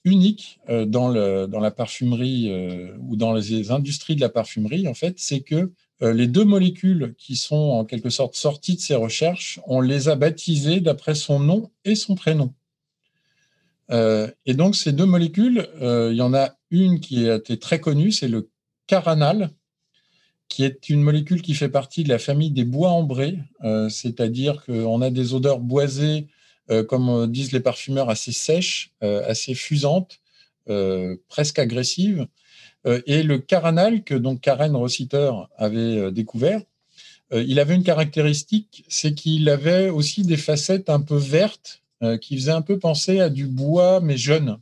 unique 0.04 0.60
dans, 0.68 1.08
la 1.08 1.70
parfumerie 1.70 2.52
ou 2.98 3.16
dans 3.16 3.32
les 3.32 3.70
industries 3.70 4.16
de 4.16 4.20
la 4.20 4.28
parfumerie, 4.28 4.86
en 4.86 4.92
fait, 4.92 5.14
c'est 5.16 5.40
que 5.40 5.72
les 6.02 6.26
deux 6.26 6.44
molécules 6.44 7.14
qui 7.16 7.36
sont 7.36 7.56
en 7.56 7.86
quelque 7.86 8.10
sorte 8.10 8.34
sorties 8.34 8.74
de 8.74 8.80
ces 8.80 8.96
recherches, 8.96 9.60
on 9.66 9.80
les 9.80 10.10
a 10.10 10.14
baptisées 10.14 10.80
d'après 10.80 11.14
son 11.14 11.40
nom 11.40 11.70
et 11.86 11.94
son 11.94 12.14
prénom. 12.14 12.52
Euh, 13.90 14.30
et 14.46 14.54
donc, 14.54 14.76
ces 14.76 14.92
deux 14.92 15.06
molécules, 15.06 15.68
euh, 15.80 16.10
il 16.12 16.16
y 16.16 16.22
en 16.22 16.34
a 16.34 16.56
une 16.70 17.00
qui 17.00 17.28
a 17.28 17.36
été 17.36 17.58
très 17.58 17.80
connue, 17.80 18.12
c'est 18.12 18.28
le 18.28 18.50
caranal, 18.86 19.50
qui 20.48 20.64
est 20.64 20.88
une 20.88 21.02
molécule 21.02 21.42
qui 21.42 21.54
fait 21.54 21.68
partie 21.68 22.04
de 22.04 22.08
la 22.08 22.18
famille 22.18 22.50
des 22.50 22.64
bois 22.64 22.90
ambrés, 22.90 23.38
euh, 23.64 23.88
c'est-à-dire 23.88 24.64
qu'on 24.64 25.00
a 25.02 25.10
des 25.10 25.34
odeurs 25.34 25.60
boisées, 25.60 26.28
comme 26.86 27.26
disent 27.26 27.50
les 27.50 27.58
parfumeurs, 27.58 28.10
assez 28.10 28.30
sèches, 28.30 28.92
assez 29.00 29.54
fusantes, 29.54 30.20
presque 31.26 31.58
agressives. 31.58 32.28
et 32.84 33.24
le 33.24 33.38
caranal, 33.38 34.04
que 34.04 34.14
donc 34.14 34.40
Karen 34.40 34.76
Rossiter 34.76 35.32
avait 35.56 36.12
découvert, 36.12 36.62
il 37.32 37.58
avait 37.58 37.74
une 37.74 37.82
caractéristique, 37.82 38.84
c'est 38.88 39.14
qu'il 39.14 39.48
avait 39.48 39.88
aussi 39.88 40.22
des 40.22 40.36
facettes 40.36 40.90
un 40.90 41.00
peu 41.00 41.16
vertes 41.16 41.79
euh, 42.02 42.16
qui 42.16 42.34
faisait 42.34 42.50
un 42.50 42.62
peu 42.62 42.78
penser 42.78 43.20
à 43.20 43.28
du 43.28 43.46
bois, 43.46 44.00
mais 44.00 44.16
jeune, 44.16 44.56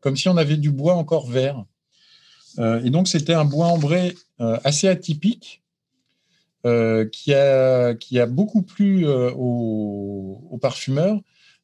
comme 0.00 0.16
si 0.16 0.28
on 0.28 0.36
avait 0.36 0.56
du 0.56 0.72
bois 0.72 0.94
encore 0.94 1.30
vert. 1.30 1.64
Euh, 2.58 2.82
et 2.82 2.90
donc, 2.90 3.06
c'était 3.06 3.32
un 3.32 3.44
bois 3.44 3.66
ambré 3.66 4.16
euh, 4.40 4.58
assez 4.64 4.88
atypique, 4.88 5.62
qui, 7.12 7.34
a, 7.34 7.94
qui 7.94 8.18
a 8.18 8.26
beaucoup 8.26 8.62
plu 8.62 9.06
aux, 9.06 10.58
parfumeurs. 10.62 11.20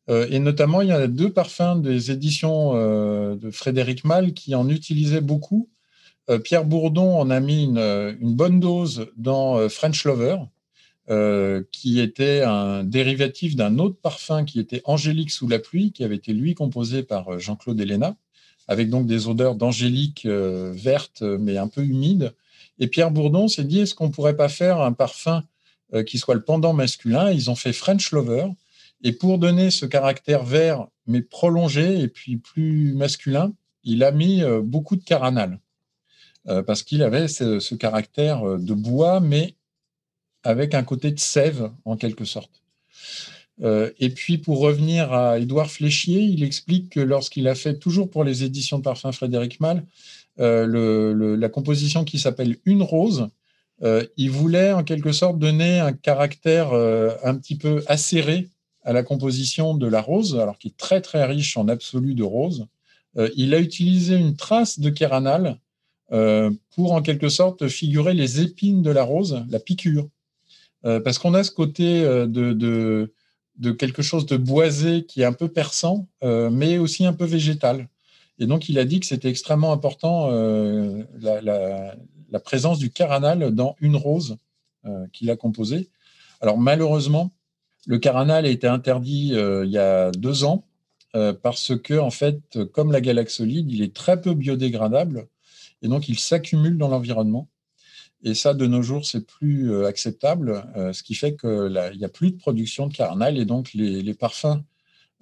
et 0.09 0.39
notamment, 0.39 0.83
il 0.83 0.89
y 0.89 0.93
a 0.93 1.07
deux 1.07 1.33
parfums 1.33 1.81
des 1.81 2.11
éditions 2.11 2.75
de 2.75 3.51
Frédéric 3.51 4.05
Malle 4.05 4.35
qui 4.35 4.55
en 4.55 4.69
utilisaient 4.69 5.23
beaucoup. 5.23 5.71
Pierre 6.45 6.67
Bourdon 6.67 7.19
en 7.19 7.31
a 7.31 7.41
mis 7.41 7.65
une 7.65 8.35
bonne 8.35 8.61
dose 8.61 9.07
dans 9.17 9.71
French 9.71 10.05
Lover, 10.05 10.37
euh, 11.11 11.65
qui 11.73 11.99
était 11.99 12.43
un 12.43 12.85
dérivatif 12.85 13.57
d'un 13.57 13.81
autre 13.81 13.97
parfum 14.01 14.45
qui 14.45 14.61
était 14.61 14.81
Angélique 14.85 15.33
sous 15.33 15.49
la 15.49 15.59
pluie, 15.59 15.91
qui 15.91 16.05
avait 16.05 16.15
été 16.15 16.33
lui 16.33 16.55
composé 16.55 17.03
par 17.03 17.33
euh, 17.33 17.39
Jean-Claude 17.41 17.81
Héléna, 17.81 18.15
avec 18.69 18.91
donc 18.91 19.09
des 19.09 19.27
odeurs 19.27 19.57
d'angélique 19.57 20.25
euh, 20.27 20.71
verte 20.73 21.23
mais 21.23 21.57
un 21.57 21.67
peu 21.67 21.83
humide. 21.83 22.33
Et 22.79 22.87
Pierre 22.87 23.11
Bourdon 23.11 23.49
s'est 23.49 23.65
dit 23.65 23.81
est-ce 23.81 23.97
qu'on 23.97 24.13
pourrait 24.13 24.37
pas 24.37 24.49
faire 24.49 24.81
un 24.83 24.93
parfum 24.93 25.43
qui 26.07 26.19
soit 26.19 26.37
le 26.37 26.43
pendant 26.43 26.73
masculin? 26.75 27.33
Ils 27.33 27.51
ont 27.51 27.57
fait 27.57 27.73
French 27.73 28.13
Lover. 28.13 28.47
Et 29.03 29.11
pour 29.11 29.39
donner 29.39 29.73
ce 29.73 29.87
caractère 29.87 30.45
vert 30.45 30.87
mais 31.09 31.23
prolongé 31.23 31.99
et 31.99 32.07
puis 32.07 32.37
plus 32.37 32.95
masculin, 32.95 33.53
il 33.83 34.05
a 34.05 34.13
mis 34.13 34.43
beaucoup 34.63 34.95
de 34.95 35.03
caranal 35.03 35.59
parce 36.45 36.85
qu'il 36.85 37.03
avait 37.03 37.27
ce, 37.27 37.75
caractère 37.75 38.59
de 38.59 38.75
bois 38.75 39.19
mais 39.19 39.57
avec 40.45 40.75
un 40.75 40.83
côté 40.83 41.11
de 41.11 41.19
sève 41.19 41.71
en 41.85 41.97
quelque 41.97 42.25
sorte. 42.25 42.63
Euh, 43.63 43.91
et 43.99 44.11
puis 44.11 44.39
pour 44.39 44.61
revenir 44.61 45.13
à 45.13 45.39
Édouard 45.39 45.71
Fléchier, 45.71 46.21
il 46.21 46.43
explique 46.43 46.91
que 46.91 47.01
lorsqu'il 47.01 47.47
a 47.49 47.55
fait, 47.55 47.79
toujours 47.79 48.09
pour 48.09 48.25
les 48.25 48.45
éditions 48.45 48.79
de 48.79 48.83
parfum 48.83 49.13
Frédéric 49.13 49.61
Malle, 49.61 49.85
euh, 50.39 51.37
la 51.37 51.49
composition 51.49 52.05
qui 52.05 52.19
s'appelle 52.19 52.57
Une 52.65 52.83
rose, 52.83 53.29
euh, 53.83 54.07
il 54.17 54.31
voulait 54.31 54.73
en 54.73 54.85
quelque 54.85 55.13
sorte 55.13 55.39
donner 55.39 55.79
un 55.79 55.93
caractère 55.93 56.73
un 56.73 57.37
petit 57.37 57.57
peu 57.57 57.83
acéré 57.87 58.49
à 58.83 58.93
la 58.93 59.03
composition 59.03 59.75
de 59.75 59.87
la 59.87 60.01
rose, 60.01 60.39
alors 60.41 60.59
qui 60.59 60.69
est 60.69 60.77
très 60.77 61.03
très 61.03 61.25
riche 61.25 61.57
en 61.57 61.69
absolu 61.69 62.15
de 62.15 62.23
rose. 62.23 62.67
il 63.37 63.55
a 63.55 63.59
utilisé 63.59 64.17
une 64.17 64.37
trace 64.37 64.79
de 64.81 64.89
kéranal 64.89 65.59
pour 66.09 66.93
en 66.93 67.03
quelque 67.03 67.29
sorte 67.29 67.69
figurer 67.69 68.15
les 68.15 68.41
épines 68.41 68.83
de 68.83 68.91
la 68.91 69.03
rose, 69.03 69.45
la 69.51 69.61
piqûre. 69.61 70.09
Euh, 70.85 71.01
parce 71.01 71.19
qu'on 71.19 71.35
a 71.35 71.45
ce 71.45 71.51
côté 71.51 72.03
euh, 72.03 72.27
de, 72.27 73.73
quelque 73.73 74.03
chose 74.03 74.27
de 74.27 74.37
boisé 74.37 75.05
qui 75.05 75.23
est 75.23 75.27
un 75.27 75.33
peu 75.33 75.49
perçant, 75.49 76.09
euh, 76.23 76.51
mais 76.51 76.79
aussi 76.79 77.05
un 77.05 77.13
peu 77.13 77.27
végétal. 77.27 77.89
Et 78.39 78.47
donc, 78.47 78.69
il 78.69 78.79
a 78.79 78.85
dit 78.85 79.01
que 79.01 79.07
c'était 79.07 79.29
extrêmement 79.29 79.73
important 79.73 80.31
la, 81.21 82.41
présence 82.43 82.79
du 82.79 82.91
caranal 82.91 83.51
dans 83.55 83.77
une 83.81 83.97
rose 83.97 84.39
qu'il 85.13 85.31
a 85.31 85.37
composée. 85.37 85.91
Alors, 86.41 86.57
malheureusement, 86.57 87.33
le 87.87 87.99
caranal 87.99 88.47
a 88.47 88.49
été 88.49 88.67
interdit 88.67 89.35
il 89.35 89.71
y 89.71 89.77
a 89.77 90.11
deux 90.13 90.45
ans 90.45 90.65
parce 91.13 91.77
que, 91.77 91.99
en 91.99 92.11
fait, 92.11 92.41
comme 92.73 92.93
la 92.93 93.03
galaxolide, 93.03 93.71
il 93.71 93.83
est 93.83 93.95
très 93.95 94.19
peu 94.19 94.33
biodégradable 94.33 95.29
et 95.83 95.89
donc 95.89 96.09
il 96.09 96.19
s'accumule 96.19 96.79
dans 96.79 96.89
l'environnement. 96.89 97.47
Et 98.23 98.35
ça, 98.35 98.53
de 98.53 98.67
nos 98.67 98.83
jours, 98.83 99.07
c'est 99.07 99.27
plus 99.27 99.73
euh, 99.73 99.87
acceptable, 99.87 100.65
euh, 100.77 100.93
ce 100.93 101.03
qui 101.03 101.15
fait 101.15 101.37
qu'il 101.37 101.95
n'y 101.97 102.05
a 102.05 102.09
plus 102.09 102.33
de 102.33 102.37
production 102.37 102.87
de 102.87 102.93
carnal 102.93 103.39
et 103.39 103.47
donc 103.47 103.73
les, 103.73 104.15
parfums 104.15 104.63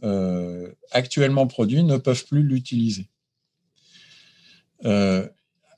euh, 0.03 0.69
actuellement 0.91 1.47
produits 1.47 1.85
ne 1.85 1.97
peuvent 1.97 2.25
plus 2.25 2.43
l'utiliser. 2.43 3.07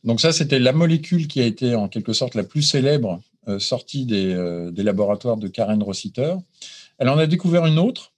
Donc 0.02 0.20
ça, 0.20 0.32
c'était 0.32 0.58
la 0.58 0.72
molécule 0.72 1.28
qui 1.28 1.40
a 1.40 1.46
été 1.46 1.74
en 1.74 1.88
quelque 1.88 2.14
sorte 2.14 2.34
la 2.34 2.44
plus 2.44 2.62
célèbre 2.62 3.20
sortie 3.58 4.06
des, 4.06 4.34
laboratoires 4.76 5.36
de 5.36 5.48
Karen 5.48 5.82
Rossiter. 5.82 6.34
Elle 6.98 7.08
en 7.08 7.18
a 7.18 7.26
découvert 7.26 7.66
une 7.66 7.78
autre 7.78 8.12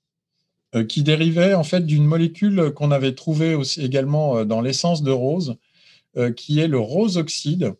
qui 0.88 1.02
dérivait 1.02 1.54
en 1.54 1.62
fait 1.62 1.86
d'une 1.86 2.04
molécule 2.04 2.72
qu'on 2.74 2.90
avait 2.90 3.14
trouvée 3.14 3.56
également 3.78 4.44
dans 4.44 4.60
l'essence 4.60 5.04
de 5.04 5.12
rose, 5.12 5.56
qui 6.36 6.58
est 6.58 6.68
le 6.68 6.78
rose 6.80 7.16
oxyde 7.16 7.74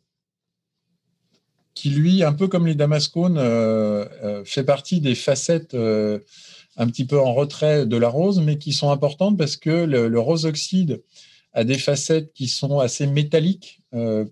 qui 1.75 1.91
lui, 1.91 2.23
un 2.23 2.33
peu 2.33 2.49
comme 2.49 2.67
les 2.67 2.75
damascones, 2.75 3.39
euh, 3.39 4.05
euh, 4.23 4.45
fait 4.45 4.65
partie 4.65 5.01
des 5.01 5.15
facettes 5.15 5.75
euh, 5.75 6.19
un 6.77 6.87
petit 6.87 7.05
peu 7.05 7.19
en 7.19 7.33
retrait 7.35 7.87
de 7.87 7.97
la 7.97 8.09
rose, 8.09 8.41
mais 8.41 8.59
qui 8.59 8.73
sont 8.73 8.91
importantes 8.91 9.39
parce 9.39 9.57
que 9.57 9.71
le, 9.71 10.21
rose 10.21 10.47
oxyde 10.47 11.03
a 11.55 11.65
des 11.65 11.79
facettes 11.79 12.33
qui 12.33 12.49
sont 12.49 12.79
assez 12.79 13.07
métalliques, 13.07 13.83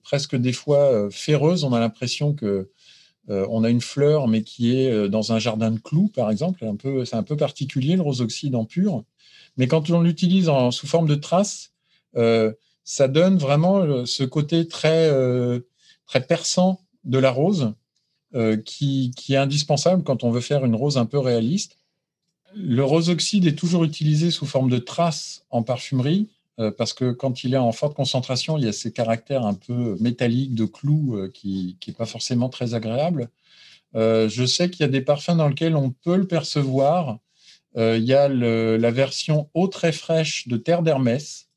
presque 0.02 0.36
des 0.36 0.54
fois 0.54 1.10
ferreuses. 1.10 1.64
On 1.64 1.74
a 1.74 1.80
l'impression 1.80 2.32
que 2.32 2.70
on 3.28 3.62
a 3.62 3.68
une 3.68 3.82
fleur, 3.82 4.26
mais 4.26 4.40
qui 4.40 4.74
est 4.74 5.08
dans 5.10 5.32
un 5.32 5.38
jardin 5.38 5.70
de 5.70 5.78
clous, 5.78 6.08
par 6.08 6.30
exemple. 6.30 6.64
Un 6.64 6.76
peu, 6.76 7.04
c'est 7.04 7.16
un 7.16 7.22
peu 7.22 7.36
particulier 7.36 7.96
le 7.96 8.00
rose 8.00 8.22
oxyde 8.22 8.54
en 8.54 8.64
pur. 8.64 9.04
Mais 9.58 9.66
quand 9.66 9.90
on 9.90 10.00
l'utilise 10.00 10.50
sous 10.70 10.86
forme 10.86 11.08
de 11.08 11.14
trace, 11.16 11.72
ça 12.14 13.08
donne 13.08 13.36
vraiment 13.36 14.06
ce 14.06 14.24
côté 14.24 14.66
très, 14.66 15.10
très 16.06 16.22
perçant 16.22 16.80
de 17.04 17.18
la 17.18 17.30
rose 17.30 17.74
euh, 18.34 18.56
qui, 18.56 19.12
est 19.30 19.36
indispensable 19.36 20.04
quand 20.04 20.22
on 20.22 20.30
veut 20.30 20.40
faire 20.40 20.64
une 20.64 20.76
rose 20.76 20.98
un 20.98 21.06
peu 21.06 21.18
réaliste. 21.18 21.78
Le 22.54 22.84
rose 22.84 23.10
oxyde 23.10 23.46
est 23.46 23.58
toujours 23.58 23.82
utilisé 23.82 24.30
sous 24.30 24.46
forme 24.46 24.70
de 24.70 24.78
trace 24.78 25.44
en 25.50 25.64
parfumerie 25.64 26.28
euh, 26.60 26.70
parce 26.70 26.92
que 26.92 27.10
quand 27.10 27.42
il 27.42 27.54
est 27.54 27.58
en 27.58 27.72
forte 27.72 27.94
concentration, 27.94 28.56
il 28.56 28.64
y 28.64 28.68
a 28.68 28.72
ces 28.72 28.92
caractères 28.92 29.44
un 29.44 29.54
peu 29.54 29.96
métalliques 29.98 30.54
de 30.54 30.64
clous 30.64 31.16
euh, 31.16 31.28
qui 31.32 31.76
n'est 31.86 31.94
pas 31.94 32.06
forcément 32.06 32.48
très 32.48 32.74
agréable. 32.74 33.30
je 33.94 34.44
sais 34.46 34.70
qu'il 34.70 34.82
y 34.82 34.88
a 34.88 34.92
des 34.92 35.00
parfums 35.00 35.36
dans 35.36 35.48
lesquels 35.48 35.74
on 35.74 35.90
peut 35.90 36.16
le 36.16 36.28
percevoir. 36.28 37.18
il 37.76 38.04
y 38.04 38.14
a 38.14 38.28
la 38.28 38.90
version 38.92 39.48
eau 39.54 39.66
très 39.66 39.92
fraîche 39.92 40.46
de 40.46 40.56
Terre 40.56 40.82
d'Hermès 40.82 41.49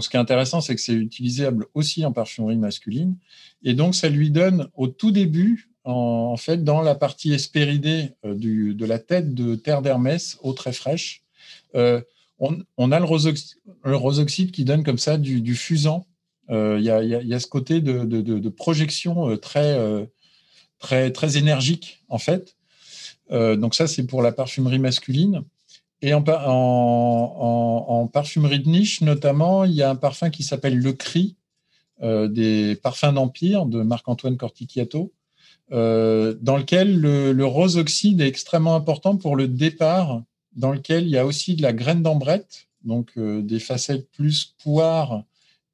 ce 0.00 0.08
qui 0.08 0.16
est 0.16 0.20
intéressant, 0.20 0.60
c'est 0.60 0.74
que 0.74 0.80
c'est 0.80 0.94
utilisable 0.94 1.66
aussi 1.74 2.04
en 2.04 2.12
parfumerie 2.12 2.56
masculine. 2.56 3.16
Et 3.62 3.74
donc, 3.74 3.94
ça 3.94 4.08
lui 4.08 4.30
donne 4.30 4.68
au 4.74 4.88
tout 4.88 5.10
début, 5.10 5.70
en, 5.84 6.36
fait, 6.36 6.64
dans 6.64 6.80
la 6.80 6.94
partie 6.94 7.32
espéridée 7.32 8.12
euh, 8.24 8.34
de 8.34 8.86
la 8.86 8.98
tête 8.98 9.34
de 9.34 9.54
terre 9.54 9.82
d'Hermès, 9.82 10.38
eau 10.42 10.52
très 10.54 10.72
fraîche, 10.72 11.22
euh, 11.74 12.00
on, 12.38 12.90
a 12.90 12.98
le 12.98 13.04
rose, 13.04 14.18
oxyde 14.18 14.50
qui 14.50 14.64
donne 14.64 14.82
comme 14.82 14.98
ça 14.98 15.16
du, 15.16 15.54
fusant. 15.54 16.06
Euh, 16.50 16.76
il 16.80 16.84
y, 16.84 16.90
a, 16.90 17.40
ce 17.40 17.46
côté 17.46 17.80
de, 17.80 18.48
projection 18.48 19.36
très, 19.36 19.78
très, 20.80 21.12
très 21.12 21.36
énergique, 21.36 22.02
en 22.08 22.18
fait. 22.18 22.56
donc, 23.30 23.76
ça, 23.76 23.86
c'est 23.86 24.04
pour 24.04 24.22
la 24.22 24.32
parfumerie 24.32 24.80
masculine. 24.80 25.44
Et 26.02 26.12
en, 26.14 26.22
parfumerie 28.12 28.58
de 28.58 28.68
niche, 28.68 29.00
notamment, 29.02 29.64
il 29.64 29.72
y 29.72 29.82
a 29.82 29.90
un 29.90 29.96
parfum 29.96 30.30
qui 30.30 30.42
s'appelle 30.42 30.76
Le 30.76 30.92
Cri, 30.92 31.36
euh, 32.02 32.26
des 32.26 32.74
parfums 32.74 33.12
d'Empire 33.14 33.66
de 33.66 33.82
Marc-Antoine 33.82 34.36
Corticchiato, 34.36 35.12
euh, 35.70 36.34
dans 36.40 36.56
lequel 36.56 36.98
le, 36.98 37.46
rose 37.46 37.76
oxyde 37.76 38.20
est 38.20 38.26
extrêmement 38.26 38.74
important 38.74 39.16
pour 39.16 39.36
le 39.36 39.46
départ, 39.46 40.22
dans 40.56 40.72
lequel 40.72 41.04
il 41.04 41.10
y 41.10 41.18
a 41.18 41.24
aussi 41.24 41.54
de 41.54 41.62
la 41.62 41.72
graine 41.72 42.02
d'ambrette, 42.02 42.66
donc 42.84 43.12
euh, 43.16 43.40
des 43.40 43.60
facettes 43.60 44.10
plus 44.10 44.56
poires 44.60 45.22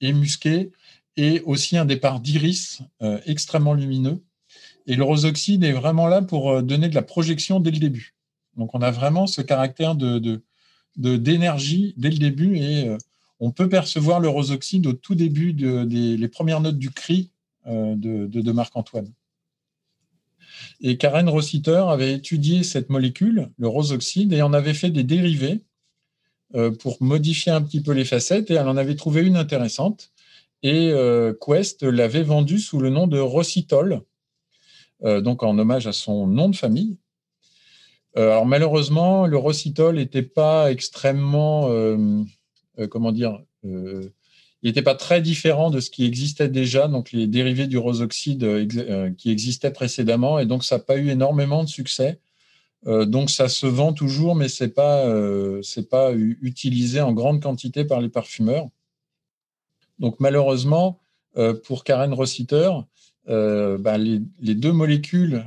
et 0.02 0.12
musquées, 0.12 0.72
et 1.16 1.40
aussi 1.46 1.78
un 1.78 1.86
départ 1.86 2.20
d'iris 2.20 2.82
extrêmement 3.26 3.74
lumineux. 3.74 4.22
Et 4.86 4.94
le 4.94 5.02
rose 5.02 5.24
oxyde 5.24 5.64
est 5.64 5.72
vraiment 5.72 6.06
là 6.06 6.22
pour 6.22 6.62
donner 6.62 6.88
de 6.88 6.94
la 6.94 7.02
projection 7.02 7.58
dès 7.58 7.72
le 7.72 7.78
début. 7.78 8.14
Donc 8.58 8.74
on 8.74 8.82
a 8.82 8.90
vraiment 8.90 9.26
ce 9.26 9.40
caractère 9.40 9.94
de, 9.94 10.42
d'énergie 10.96 11.94
dès 11.96 12.10
le 12.10 12.18
début 12.18 12.56
et 12.56 12.88
euh, 12.88 12.98
on 13.40 13.52
peut 13.52 13.68
percevoir 13.68 14.18
le 14.18 14.28
rose 14.28 14.50
oxyde 14.50 14.86
au 14.88 14.92
tout 14.92 15.14
début 15.14 15.52
des 15.52 16.16
les 16.16 16.28
premières 16.28 16.60
notes 16.60 16.78
du 16.78 16.90
cri 16.90 17.30
euh, 17.68 17.94
de, 17.96 18.52
Marc-Antoine. 18.52 19.10
Et 20.80 20.96
Karen 20.96 21.28
Rossiter 21.28 21.84
avait 21.88 22.14
étudié 22.14 22.64
cette 22.64 22.90
molécule, 22.90 23.48
le 23.58 23.68
rose 23.68 23.92
oxyde, 23.92 24.32
et 24.32 24.42
en 24.42 24.52
avait 24.52 24.74
fait 24.74 24.90
des 24.90 25.04
dérivés 25.04 25.60
euh, 26.56 26.72
pour 26.72 27.00
modifier 27.00 27.52
un 27.52 27.62
petit 27.62 27.80
peu 27.80 27.92
les 27.92 28.04
facettes, 28.04 28.50
et 28.50 28.54
elle 28.54 28.66
en 28.66 28.76
avait 28.76 28.96
trouvé 28.96 29.22
une 29.22 29.36
intéressante. 29.36 30.10
Et 30.64 30.92
Quest 31.40 31.84
l'avait 31.84 32.24
vendue 32.24 32.58
sous 32.58 32.80
le 32.80 32.90
nom 32.90 33.06
de 33.06 33.20
Rossitol, 33.20 34.02
donc 35.04 35.44
en 35.44 35.56
hommage 35.56 35.86
à 35.86 35.92
son 35.92 36.26
nom 36.26 36.48
de 36.48 36.56
famille. 36.56 36.98
Euh, 38.16 38.30
alors 38.30 38.46
malheureusement, 38.46 39.26
le 39.26 39.36
Rossitol 39.36 39.96
n'était 39.96 40.22
pas 40.22 40.70
extrêmement, 40.70 41.70
euh, 41.70 42.22
euh, 42.78 42.86
comment 42.88 43.12
dire, 43.12 43.40
il 43.64 44.10
n'était 44.64 44.82
pas 44.82 44.94
très 44.94 45.20
différent 45.20 45.70
de 45.70 45.80
ce 45.80 45.90
qui 45.90 46.04
existait 46.04 46.48
déjà, 46.48 46.88
donc 46.88 47.12
les 47.12 47.26
dérivés 47.26 47.66
du 47.66 47.76
rosoxyde 47.76 48.66
qui 49.16 49.30
existaient 49.30 49.72
précédemment, 49.72 50.38
et 50.38 50.46
donc 50.46 50.64
ça 50.64 50.78
n'a 50.78 50.82
pas 50.82 50.96
eu 50.96 51.10
énormément 51.10 51.64
de 51.64 51.68
succès. 51.68 52.20
donc 52.86 53.30
ça 53.30 53.48
se 53.48 53.66
vend 53.66 53.92
toujours, 53.92 54.36
mais 54.36 54.48
c'est 54.48 54.74
pas 54.74 55.04
c'est 55.62 55.88
pas 55.88 56.12
utilisé 56.14 57.00
en 57.00 57.12
grande 57.12 57.42
quantité 57.42 57.84
par 57.84 58.00
les 58.00 58.08
parfumeurs. 58.08 58.68
Donc 59.98 60.18
malheureusement 60.20 61.00
pour 61.64 61.84
Karen 61.84 62.12
Rossiter, 62.12 62.70
ben, 63.26 63.98
les, 63.98 64.54
deux 64.54 64.72
molécules 64.72 65.44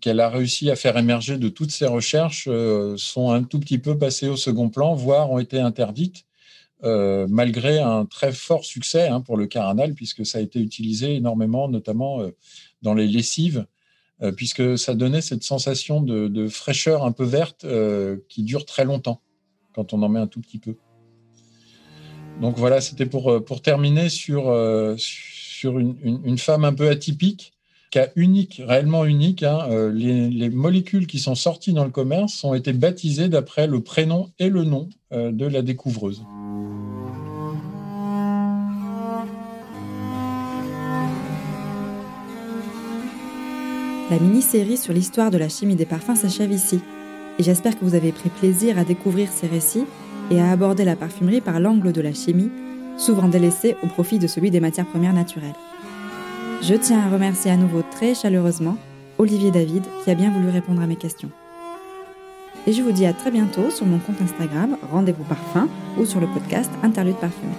qu'elle 0.00 0.20
a 0.20 0.28
réussi 0.28 0.70
à 0.70 0.76
faire 0.76 0.96
émerger 0.96 1.38
de 1.38 1.48
toutes 1.48 1.70
ses 1.70 1.86
recherches 1.86 2.46
euh, 2.48 2.96
sont 2.96 3.30
un 3.30 3.42
tout 3.42 3.58
petit 3.58 3.78
peu 3.78 3.98
passées 3.98 4.28
au 4.28 4.36
second 4.36 4.68
plan, 4.68 4.94
voire 4.94 5.30
ont 5.30 5.38
été 5.38 5.58
interdites, 5.58 6.24
euh, 6.84 7.26
malgré 7.28 7.78
un 7.80 8.04
très 8.06 8.32
fort 8.32 8.64
succès 8.64 9.08
hein, 9.08 9.20
pour 9.20 9.36
le 9.36 9.46
caranal, 9.46 9.94
puisque 9.94 10.24
ça 10.24 10.38
a 10.38 10.40
été 10.40 10.60
utilisé 10.60 11.14
énormément, 11.14 11.68
notamment 11.68 12.20
euh, 12.20 12.30
dans 12.82 12.94
les 12.94 13.06
lessives, 13.06 13.66
puisque 14.36 14.78
ça 14.78 14.94
donnait 14.94 15.20
cette 15.20 15.42
sensation 15.42 16.00
de, 16.00 16.48
fraîcheur 16.48 17.04
un 17.04 17.12
peu 17.12 17.24
verte 17.24 17.66
qui 18.28 18.42
dure 18.44 18.64
très 18.64 18.84
longtemps 18.84 19.20
quand 19.74 19.92
on 19.92 20.02
en 20.02 20.08
met 20.08 20.20
un 20.20 20.28
tout 20.28 20.40
petit 20.40 20.58
peu. 20.58 20.76
Donc 22.40 22.56
voilà, 22.56 22.80
c'était 22.80 23.06
pour, 23.06 23.42
terminer 23.60 24.08
sur, 24.08 24.44
sur 24.96 25.78
une, 25.78 26.38
femme 26.38 26.64
un 26.64 26.72
peu 26.72 26.88
atypique 26.88 27.54
cas 27.94 28.08
unique, 28.16 28.60
réellement 28.66 29.04
unique. 29.04 29.44
Hein, 29.44 29.60
euh, 29.70 29.92
les, 29.92 30.50
molécules 30.50 31.06
qui 31.06 31.20
sont 31.20 31.36
sorties 31.36 31.72
dans 31.72 31.84
le 31.84 31.92
commerce 31.92 32.42
ont 32.42 32.54
été 32.54 32.72
baptisées 32.72 33.28
d'après 33.28 33.68
le 33.68 33.80
prénom 33.80 34.30
et 34.40 34.48
le 34.48 34.64
nom 34.64 34.88
euh, 35.12 35.30
de 35.30 35.46
la 35.46 35.62
découvreuse. 35.62 36.24
La 44.10 44.18
mini-série 44.18 44.76
sur 44.76 44.92
l'histoire 44.92 45.30
de 45.30 45.38
la 45.38 45.48
chimie 45.48 45.76
des 45.76 45.86
parfums 45.86 46.16
s'achève 46.16 46.50
ici. 46.50 46.80
Et 47.38 47.44
j'espère 47.44 47.78
que 47.78 47.84
vous 47.84 47.94
avez 47.94 48.10
pris 48.10 48.28
plaisir 48.28 48.76
à 48.76 48.82
découvrir 48.84 49.28
ces 49.30 49.46
récits 49.46 49.86
et 50.32 50.40
à 50.40 50.50
aborder 50.50 50.84
la 50.84 50.96
parfumerie 50.96 51.40
par 51.40 51.60
l'angle 51.60 51.92
de 51.92 52.00
la 52.00 52.12
chimie, 52.12 52.50
souvent 52.98 53.28
délaissé 53.28 53.76
au 53.84 53.86
profit 53.86 54.18
de 54.18 54.26
celui 54.26 54.50
des 54.50 54.60
matières 54.60 54.86
premières 54.86 55.14
naturelles. 55.14 55.54
Je 56.62 56.74
tiens 56.74 57.00
à 57.00 57.10
remercier 57.10 57.50
à 57.50 57.56
nouveau 57.56 57.82
très 57.82 58.14
chaleureusement 58.14 58.76
Olivier 59.18 59.50
David 59.50 59.84
qui 60.02 60.10
a 60.10 60.14
bien 60.14 60.30
voulu 60.30 60.48
répondre 60.48 60.80
à 60.82 60.86
mes 60.86 60.96
questions. 60.96 61.30
Et 62.66 62.72
je 62.72 62.82
vous 62.82 62.92
dis 62.92 63.04
à 63.06 63.12
très 63.12 63.30
bientôt 63.30 63.70
sur 63.70 63.84
mon 63.86 63.98
compte 63.98 64.20
Instagram 64.22 64.78
Rendez-vous 64.90 65.24
Parfum 65.24 65.68
ou 65.98 66.06
sur 66.06 66.20
le 66.20 66.26
podcast 66.26 66.70
Interlude 66.82 67.16
Parfumé. 67.16 67.52